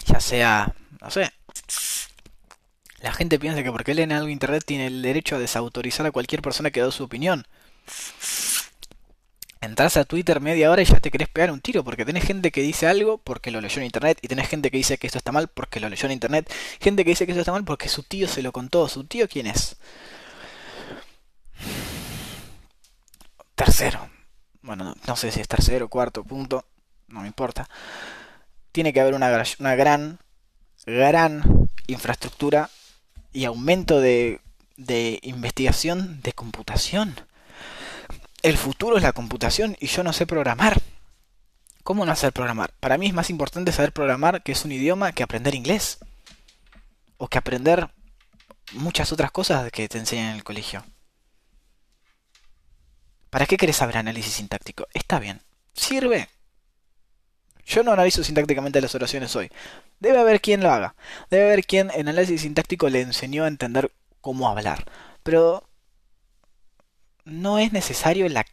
[0.06, 1.30] Ya sea, no sé.
[3.00, 6.12] La gente piensa que porque leen algo en internet tiene el derecho a desautorizar a
[6.12, 7.46] cualquier persona que da su opinión
[9.62, 12.50] entras a Twitter media hora y ya te querés pegar un tiro porque tenés gente
[12.50, 15.18] que dice algo porque lo leyó en internet y tenés gente que dice que esto
[15.18, 17.88] está mal porque lo leyó en internet, gente que dice que esto está mal porque
[17.88, 18.88] su tío se lo contó.
[18.88, 19.76] ¿Su tío quién es?
[23.54, 24.10] Tercero.
[24.62, 26.64] Bueno, no sé si es tercero, cuarto, punto,
[27.08, 27.68] no me importa.
[28.72, 30.18] Tiene que haber una, una gran,
[30.86, 32.68] gran infraestructura
[33.32, 34.40] y aumento de,
[34.76, 37.14] de investigación de computación
[38.42, 40.80] el futuro es la computación y yo no sé programar.
[41.84, 42.72] ¿Cómo no hacer programar?
[42.80, 45.98] Para mí es más importante saber programar, que es un idioma, que aprender inglés.
[47.16, 47.88] O que aprender
[48.72, 50.84] muchas otras cosas que te enseñan en el colegio.
[53.30, 54.86] ¿Para qué querés saber análisis sintáctico?
[54.92, 55.40] Está bien.
[55.72, 56.28] Sirve.
[57.64, 59.50] Yo no analizo sintácticamente las oraciones hoy.
[60.00, 60.94] Debe haber quien lo haga.
[61.30, 64.84] Debe haber quien en análisis sintáctico le enseñó a entender cómo hablar.
[65.22, 65.64] Pero
[67.24, 68.44] no es necesario la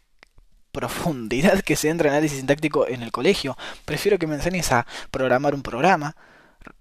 [0.71, 3.57] profundidad que se entra en análisis sintáctico en el colegio.
[3.85, 6.15] Prefiero que me enseñes a programar un programa,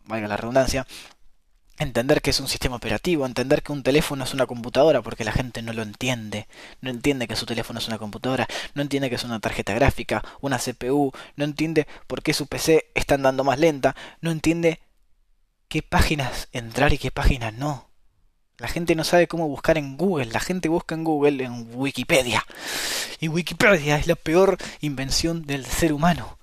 [0.05, 0.87] valga la redundancia,
[1.79, 5.33] entender que es un sistema operativo, entender que un teléfono es una computadora, porque la
[5.33, 6.49] gente no lo entiende,
[6.81, 10.23] no entiende que su teléfono es una computadora, no entiende que es una tarjeta gráfica,
[10.41, 14.81] una CPU, no entiende por qué su PC está andando más lenta, no entiende
[15.69, 17.88] qué páginas entrar y qué páginas no.
[18.59, 22.45] La gente no sabe cómo buscar en Google, la gente busca en Google en Wikipedia.
[23.21, 26.39] Y Wikipedia es la peor invención del ser humano.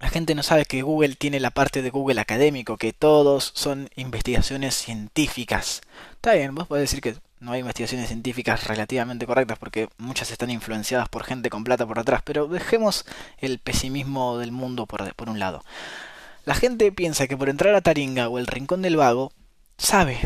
[0.00, 3.88] La gente no sabe que Google tiene la parte de Google académico, que todos son
[3.96, 5.80] investigaciones científicas.
[6.12, 10.50] Está bien, vos podés decir que no hay investigaciones científicas relativamente correctas porque muchas están
[10.50, 13.06] influenciadas por gente con plata por atrás, pero dejemos
[13.38, 15.64] el pesimismo del mundo por, un lado.
[16.44, 19.32] La gente piensa que por entrar a Taringa o el Rincón del Vago,
[19.78, 20.20] sabe.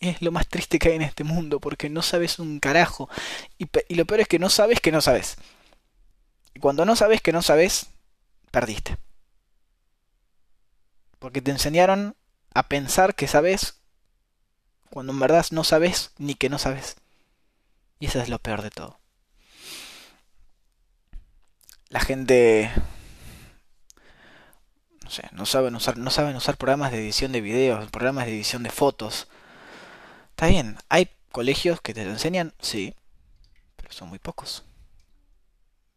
[0.00, 3.08] Es lo más triste que hay en este mundo porque no sabes un carajo.
[3.58, 5.36] Y, lo peor es que no sabes que no sabes.
[6.54, 7.86] Y cuando no sabes que no sabes,
[8.50, 8.96] perdiste.
[11.18, 12.16] Porque te enseñaron
[12.54, 13.80] a pensar que sabes
[14.90, 16.96] cuando en verdad no sabes ni que no sabes.
[18.00, 18.98] Y eso es lo peor de todo.
[21.88, 22.70] La gente
[25.32, 28.70] no saben usar no saben usar programas de edición de videos, programas de edición de
[28.70, 29.28] fotos.
[30.30, 32.94] Está bien, hay colegios que te enseñan, sí,
[33.76, 34.64] pero son muy pocos.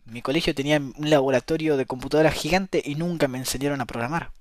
[0.06, 4.32] Mi colegio tenía un laboratorio de computadora gigante y nunca me enseñaron a programar.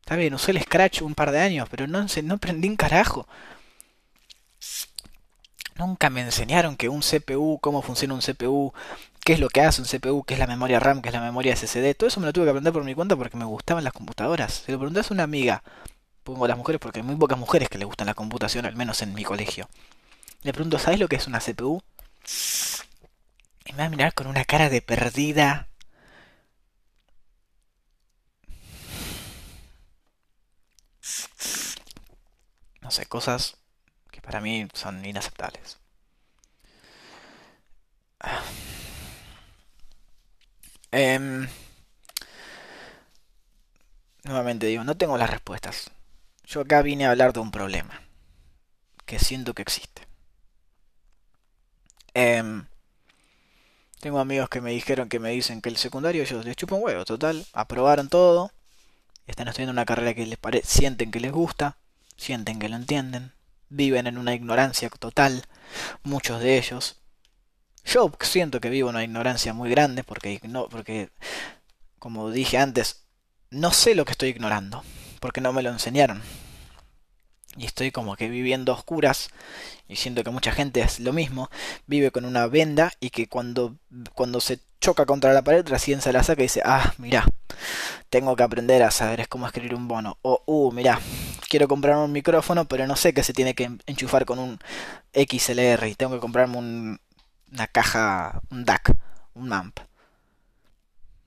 [0.00, 3.28] Está bien, usé el Scratch un par de años, pero no, no aprendí un carajo.
[5.80, 8.74] Nunca me enseñaron que un CPU, cómo funciona un CPU,
[9.24, 11.22] qué es lo que hace un CPU, qué es la memoria RAM, qué es la
[11.22, 11.94] memoria SSD.
[11.96, 14.62] Todo eso me lo tuve que aprender por mi cuenta porque me gustaban las computadoras.
[14.66, 15.62] Si lo preguntas a una amiga,
[16.22, 18.76] pongo a las mujeres porque hay muy pocas mujeres que le gustan la computación, al
[18.76, 19.70] menos en mi colegio.
[20.42, 21.82] Le pregunto, ¿sabes lo que es una CPU?
[23.64, 25.68] Y me va a mirar con una cara de perdida.
[32.82, 33.59] No sé, cosas
[34.20, 35.78] para mí son inaceptables.
[40.92, 41.48] Em,
[44.24, 45.90] nuevamente digo, no tengo las respuestas.
[46.44, 48.02] Yo acá vine a hablar de un problema
[49.06, 50.06] que siento que existe.
[52.14, 52.62] Eh,
[54.00, 57.04] tengo amigos que me dijeron que me dicen que el secundario ellos les chupan huevo,
[57.04, 58.50] total, aprobaron todo,
[59.26, 61.76] están estudiando una carrera que les parece, sienten que les gusta,
[62.16, 63.32] sienten que lo entienden,
[63.70, 65.46] viven en una ignorancia total,
[66.02, 67.00] muchos de ellos.
[67.84, 71.10] Yo siento que vivo una ignorancia muy grande porque no, porque
[71.98, 73.04] como dije antes,
[73.50, 74.84] no sé lo que estoy ignorando,
[75.20, 76.22] porque no me lo enseñaron
[77.56, 79.30] y estoy como que viviendo oscuras
[79.88, 81.50] y siento que mucha gente es lo mismo,
[81.86, 83.76] vive con una venda y que cuando,
[84.14, 87.26] cuando se choca contra la pared recién se la saca y dice, ah, mira,
[88.08, 90.18] tengo que aprender a saber cómo escribir un bono.
[90.22, 91.00] O, uh, mira,
[91.50, 94.58] quiero comprarme un micrófono, pero no sé que se tiene que enchufar con un
[95.12, 97.00] XLR y tengo que comprarme un,
[97.52, 98.96] una caja, un DAC,
[99.34, 99.80] un MAMP.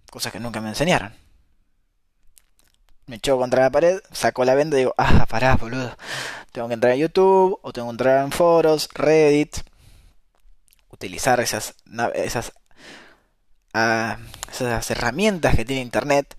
[0.10, 1.14] Cosas que nunca me enseñaron
[3.06, 5.96] me echó contra la pared, saco la venda y digo, ah, pará, boludo.
[6.52, 9.58] Tengo que entrar a YouTube o tengo que entrar en foros, Reddit,
[10.90, 11.76] utilizar esas,
[12.14, 12.54] esas,
[13.74, 14.18] ah,
[14.52, 16.36] esas herramientas que tiene Internet,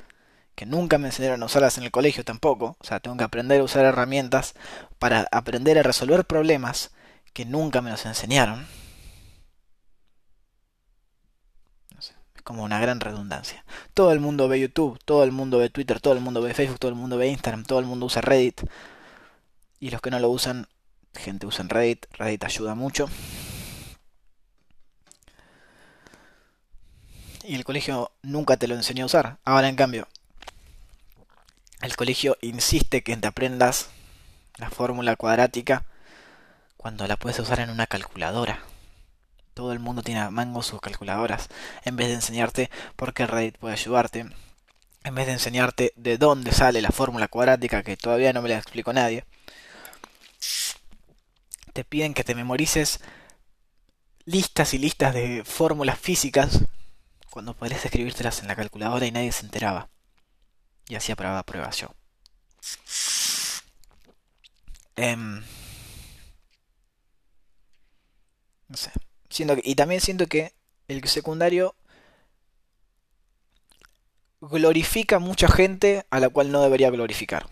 [0.54, 2.76] que nunca me enseñaron a usarlas en el colegio tampoco.
[2.80, 4.54] O sea, tengo que aprender a usar herramientas
[4.98, 6.92] para aprender a resolver problemas
[7.32, 8.66] que nunca me los enseñaron.
[12.44, 13.64] como una gran redundancia.
[13.94, 16.78] Todo el mundo ve YouTube, todo el mundo ve Twitter, todo el mundo ve Facebook,
[16.78, 18.60] todo el mundo ve Instagram, todo el mundo usa Reddit.
[19.80, 20.68] Y los que no lo usan,
[21.14, 23.08] gente usa Reddit, Reddit ayuda mucho.
[27.44, 29.38] Y el colegio nunca te lo enseñó a usar.
[29.44, 30.06] Ahora en cambio,
[31.84, 33.90] el colegio insiste que te aprendas
[34.56, 35.84] la fórmula cuadrática
[36.78, 38.62] cuando la puedes usar en una calculadora.
[39.52, 41.48] Todo el mundo tiene a mango sus calculadoras.
[41.84, 44.26] En vez de enseñarte por qué Reddit puede ayudarte.
[45.04, 48.56] En vez de enseñarte de dónde sale la fórmula cuadrática que todavía no me la
[48.56, 49.24] explico nadie.
[51.74, 53.00] Te piden que te memorices
[54.24, 56.60] listas y listas de fórmulas físicas
[57.30, 59.88] cuando podrías escribírtelas en la calculadora y nadie se enteraba.
[60.88, 61.94] Y hacía prueba prueba yo.
[68.68, 68.90] No sé
[69.38, 70.52] y también siento que
[70.86, 71.74] el secundario
[74.40, 77.48] glorifica a mucha gente a la cual no debería glorificar.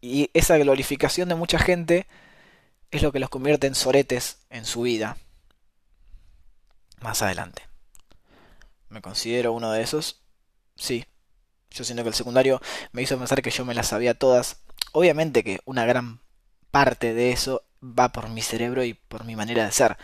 [0.00, 2.06] Y esa glorificación de mucha gente
[2.90, 5.16] es lo que los convierte en soretes en su vida.
[7.00, 7.62] Más adelante.
[8.88, 10.20] ¿Me considero uno de esos?
[10.76, 11.06] Sí.
[11.72, 12.60] Yo siento que el secundario
[12.92, 14.58] me hizo pensar que yo me las sabía todas.
[14.92, 16.20] Obviamente que una gran
[16.70, 19.96] parte de eso va por mi cerebro y por mi manera de ser.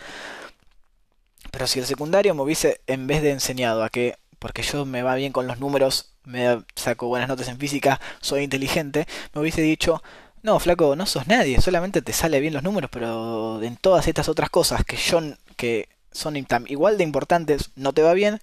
[1.50, 5.02] Pero si el secundario me hubiese, en vez de enseñado a que, porque yo me
[5.02, 9.62] va bien con los números, me saco buenas notas en física, soy inteligente, me hubiese
[9.62, 10.02] dicho,
[10.42, 14.28] no, flaco, no sos nadie, solamente te sale bien los números, pero en todas estas
[14.28, 15.20] otras cosas que yo,
[15.56, 16.36] que son
[16.68, 18.40] igual de importantes, no te va bien,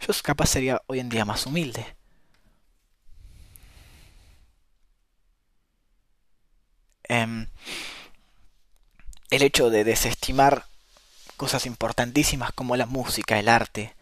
[0.00, 1.95] yo capaz sería hoy en día más humilde.
[7.08, 7.48] Em,
[9.30, 10.66] el hecho de desestimar
[11.36, 13.94] cosas importantísimas como la música, el arte,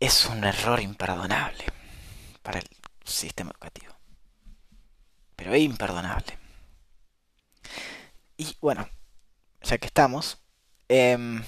[0.00, 1.64] es un error imperdonable
[2.42, 2.68] para el
[3.04, 3.94] sistema educativo.
[5.36, 6.38] Pero es imperdonable.
[8.36, 8.88] Y bueno,
[9.62, 10.38] ya que estamos,
[10.88, 11.42] em,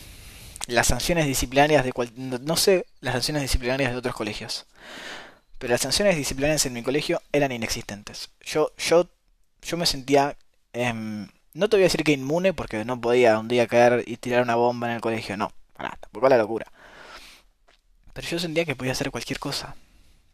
[0.67, 4.67] las sanciones disciplinarias de cual, no, sé las sanciones disciplinarias de otros colegios,
[5.59, 8.31] pero las sanciones disciplinarias en mi colegio eran inexistentes.
[8.43, 9.09] Yo, yo,
[9.63, 10.37] yo me sentía
[10.73, 14.17] em, no te voy a decir que inmune porque no podía un día caer y
[14.17, 16.73] tirar una bomba en el colegio, no, para, tampoco la locura.
[18.13, 19.77] Pero yo sentía que podía hacer cualquier cosa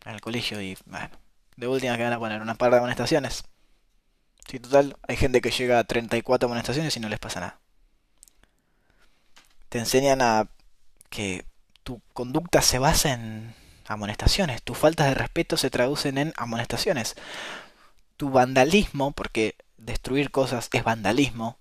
[0.05, 1.11] en el colegio y, bueno,
[1.57, 3.45] de última que van a poner una par de amonestaciones.
[4.49, 7.59] Sí, total, hay gente que llega a 34 amonestaciones y no les pasa nada.
[9.69, 10.49] Te enseñan a
[11.11, 11.45] que
[11.83, 13.55] tu conducta se basa en
[13.87, 17.17] amonestaciones, tus faltas de respeto se traducen en amonestaciones.
[18.19, 21.59] Tu vandalismo, porque destruir cosas es vandalismo,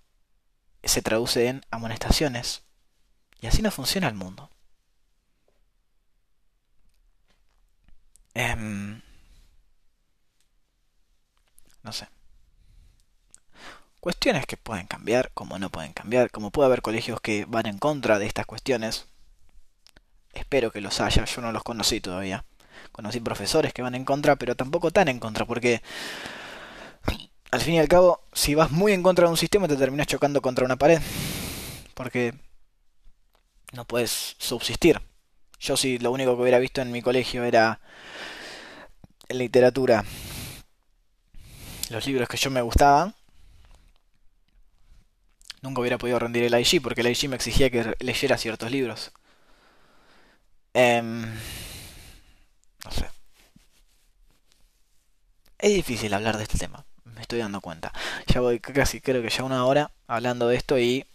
[0.84, 2.64] se traduce en amonestaciones.
[3.39, 4.49] Y así no funciona el mundo.
[8.34, 9.01] Em,
[11.84, 12.08] no sé.
[13.99, 17.78] Cuestiones que pueden cambiar, como no pueden cambiar, como puede haber colegios que van en
[17.80, 19.08] contra de estas cuestiones.
[20.34, 22.45] Espero que los haya, yo no los conocí todavía.
[22.91, 25.82] Conocí profesores que van en contra, pero tampoco tan en contra, porque
[27.52, 30.08] al fin y al cabo, si vas muy en contra de un sistema, te terminas
[30.08, 31.02] chocando contra una pared.
[31.93, 32.34] Porque
[33.74, 35.02] no puedes subsistir.
[35.60, 37.80] Yo si lo único que hubiera visto en mi colegio era
[39.30, 40.06] literatura,
[41.89, 43.16] los libros que yo me gustaban,
[45.62, 49.12] nunca hubiera podido rendir el IG porque el IG me exigía que leyera ciertos libros.
[50.74, 51.24] Em,
[52.86, 53.10] no sé.
[55.58, 56.86] Es difícil hablar de este tema
[57.18, 57.91] me estoy dando cuenta.
[58.28, 61.05] Ya voy casi, creo que ya una hora hablando de esto y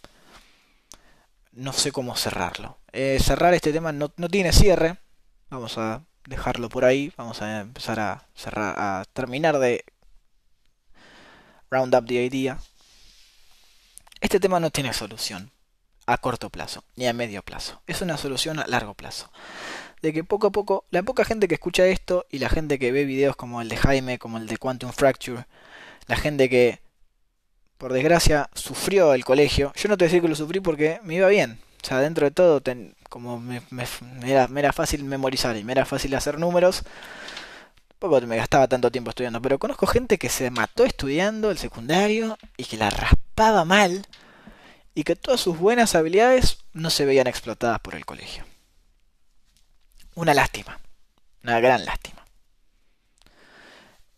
[1.53, 2.77] no sé cómo cerrarlo.
[2.91, 4.97] Eh, cerrar este tema no, no tiene cierre.
[5.49, 7.13] Vamos a dejarlo por ahí.
[7.15, 9.85] Vamos a empezar a cerrar, a terminar de
[11.71, 12.59] round up the idea.
[14.19, 15.51] Este tema no tiene solución
[16.05, 17.81] a corto plazo ni a medio plazo.
[17.87, 19.31] Es una solución a largo plazo.
[20.01, 22.91] De que poco a poco, la poca gente que escucha esto y la gente que
[22.91, 25.45] ve videos como el de Jaime, como el de Quantum Fracture,
[26.07, 26.79] la gente que,
[27.77, 29.71] por desgracia, sufrió el colegio.
[29.75, 31.59] Yo no te voy decir que lo sufrí porque me iba bien.
[31.83, 32.61] O sea, dentro de todo,
[33.09, 33.61] como me,
[34.25, 36.83] era, me, era, fácil memorizar y me era fácil hacer números,
[37.89, 39.41] tampoco me gastaba tanto tiempo estudiando.
[39.41, 44.07] Pero conozco gente que se mató estudiando el secundario y que la raspaba mal
[44.95, 48.45] y que todas sus buenas habilidades no se veían explotadas por el colegio.
[50.15, 50.79] Una lástima,
[51.43, 52.23] una gran lástima.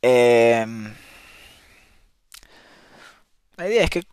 [0.02, 0.66] Eh,
[3.58, 4.04] la idea es que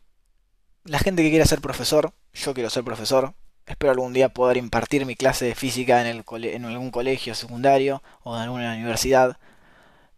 [0.85, 3.35] la gente que quiera ser profesor, yo quiero ser profesor,
[3.67, 8.03] espero algún día poder impartir mi clase de física en, el en algún colegio secundario
[8.23, 9.39] o en alguna universidad.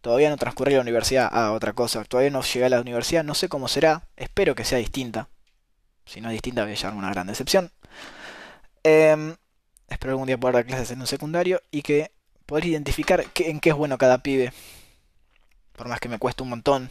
[0.01, 3.35] Todavía no transcurrí la universidad a otra cosa, todavía no llegué a la universidad, no
[3.35, 5.29] sé cómo será, espero que sea distinta.
[6.05, 7.71] Si no es distinta voy a llevarme una gran decepción.
[8.83, 9.37] Em,
[9.89, 12.13] espero algún día poder dar clases en un secundario y que
[12.45, 14.53] poder identificar en qué es bueno cada pibe.
[15.73, 16.91] Por más que me cueste un montón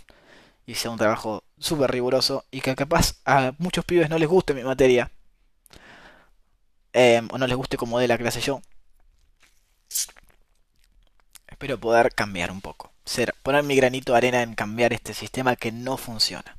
[0.65, 4.53] y sea un trabajo súper riguroso y que capaz a muchos pibes no les guste
[4.53, 5.11] mi materia.
[6.93, 8.61] Em, o no les guste como de la clase yo.
[11.47, 12.91] Espero poder cambiar un poco.
[13.05, 16.55] Ser, poner mi granito de arena en cambiar este sistema que no funciona.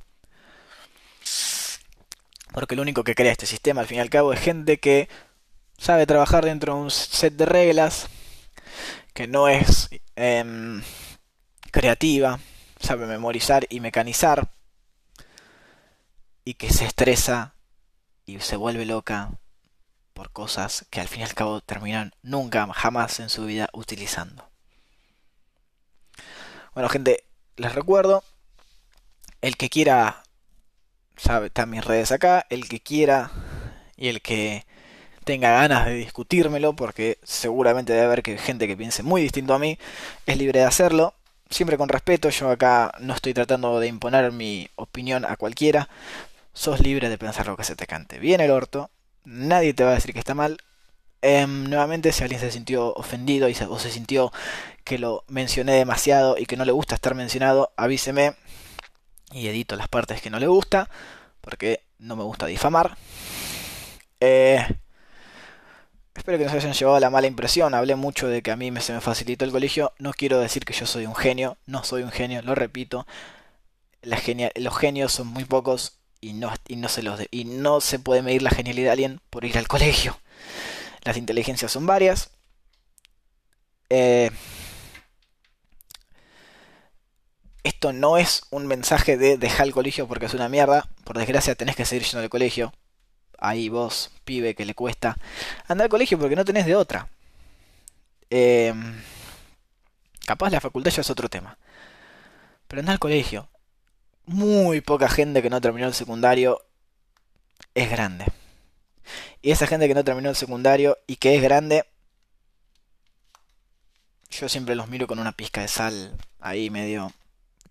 [2.51, 5.09] Porque lo único que crea este sistema al fin y al cabo es gente que
[5.77, 8.07] sabe trabajar dentro de un set de reglas,
[9.13, 10.81] que no es em,
[11.71, 12.39] creativa,
[12.79, 14.49] sabe memorizar y mecanizar
[16.45, 17.55] y que se estresa
[18.25, 19.31] y se vuelve loca
[20.13, 24.47] por cosas que al fin y al cabo terminan nunca, jamás en su vida utilizando.
[26.73, 27.25] Bueno gente,
[27.57, 28.23] les recuerdo,
[29.41, 30.23] el que quiera,
[31.17, 33.31] sabe, están mis redes acá, el que quiera
[33.97, 34.65] y el que
[35.23, 39.59] tenga ganas de discutírmelo, porque seguramente debe haber que gente que piense muy distinto a
[39.59, 39.77] mí,
[40.25, 41.13] es libre de hacerlo.
[41.49, 45.89] Siempre con respeto, yo acá no estoy tratando de imponer mi opinión a cualquiera.
[46.55, 48.17] Sos libre de pensar lo que se te cante.
[48.17, 48.89] Bien el orto,
[49.25, 50.57] nadie te va a decir que está mal.
[51.21, 54.31] Em, nuevamente, si alguien se sintió ofendido y se, o se sintió
[54.85, 58.35] que lo mencioné demasiado y que no le gusta estar mencionado, avíseme
[59.33, 60.89] y edito las partes que no le gusta,
[61.41, 62.97] porque no me gusta difamar.
[64.21, 64.65] Eh,
[66.15, 67.73] espero que no se hayan llevado la mala impresión.
[67.73, 69.91] Hablé mucho de que a mí me, se me facilitó el colegio.
[69.99, 71.57] No quiero decir que yo soy un genio.
[71.65, 73.05] No soy un genio, lo repito.
[74.03, 78.23] Los genios son muy pocos y no, y no se los y no se puede
[78.23, 80.19] medir la genialidad de alguien por ir al colegio.
[81.03, 82.31] Las inteligencias son varias.
[83.91, 84.31] Eh,
[87.63, 90.89] esto no es un mensaje de dejar el colegio porque es una mierda.
[91.03, 92.73] Por desgracia tenés que seguir yendo al colegio.
[93.37, 95.17] Ahí vos, pibe, que le cuesta.
[95.67, 97.07] Andar al colegio porque no tenés de otra.
[98.31, 98.99] Em,
[100.25, 101.59] capaz la facultad ya es otro tema.
[102.67, 103.47] Pero andar al colegio.
[104.25, 106.61] Muy poca gente que no terminó el secundario
[107.73, 108.25] es grande.
[109.41, 111.85] Y esa gente que no terminó el secundario y que es grande,
[114.31, 117.11] yo siempre los miro con una pizca de sal ahí medio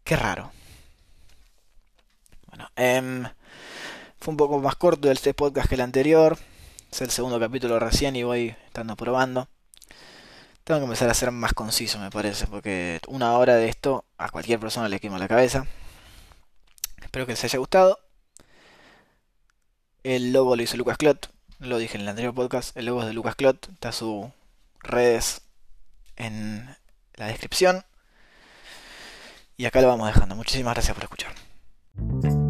[0.04, 0.52] Qué raro.
[2.48, 3.24] Bueno, em,
[4.20, 6.36] fue un poco más corto este podcast que el anterior.
[6.92, 9.48] Es el segundo capítulo recién y voy estando probando.
[10.62, 14.28] Tengo que empezar a ser más conciso, me parece, porque una hora de esto a
[14.28, 15.66] cualquier persona le quema la cabeza.
[17.14, 18.00] Espero que les haya gustado.
[20.02, 22.76] El logo lo hizo Lucas Clot, lo dije en el anterior podcast.
[22.76, 24.26] El logo es de Lucas Clot, está sus
[24.80, 25.42] redes
[26.16, 26.76] en
[27.14, 27.84] la descripción.
[29.56, 30.34] Y acá lo vamos dejando.
[30.34, 32.43] Muchísimas gracias por escuchar.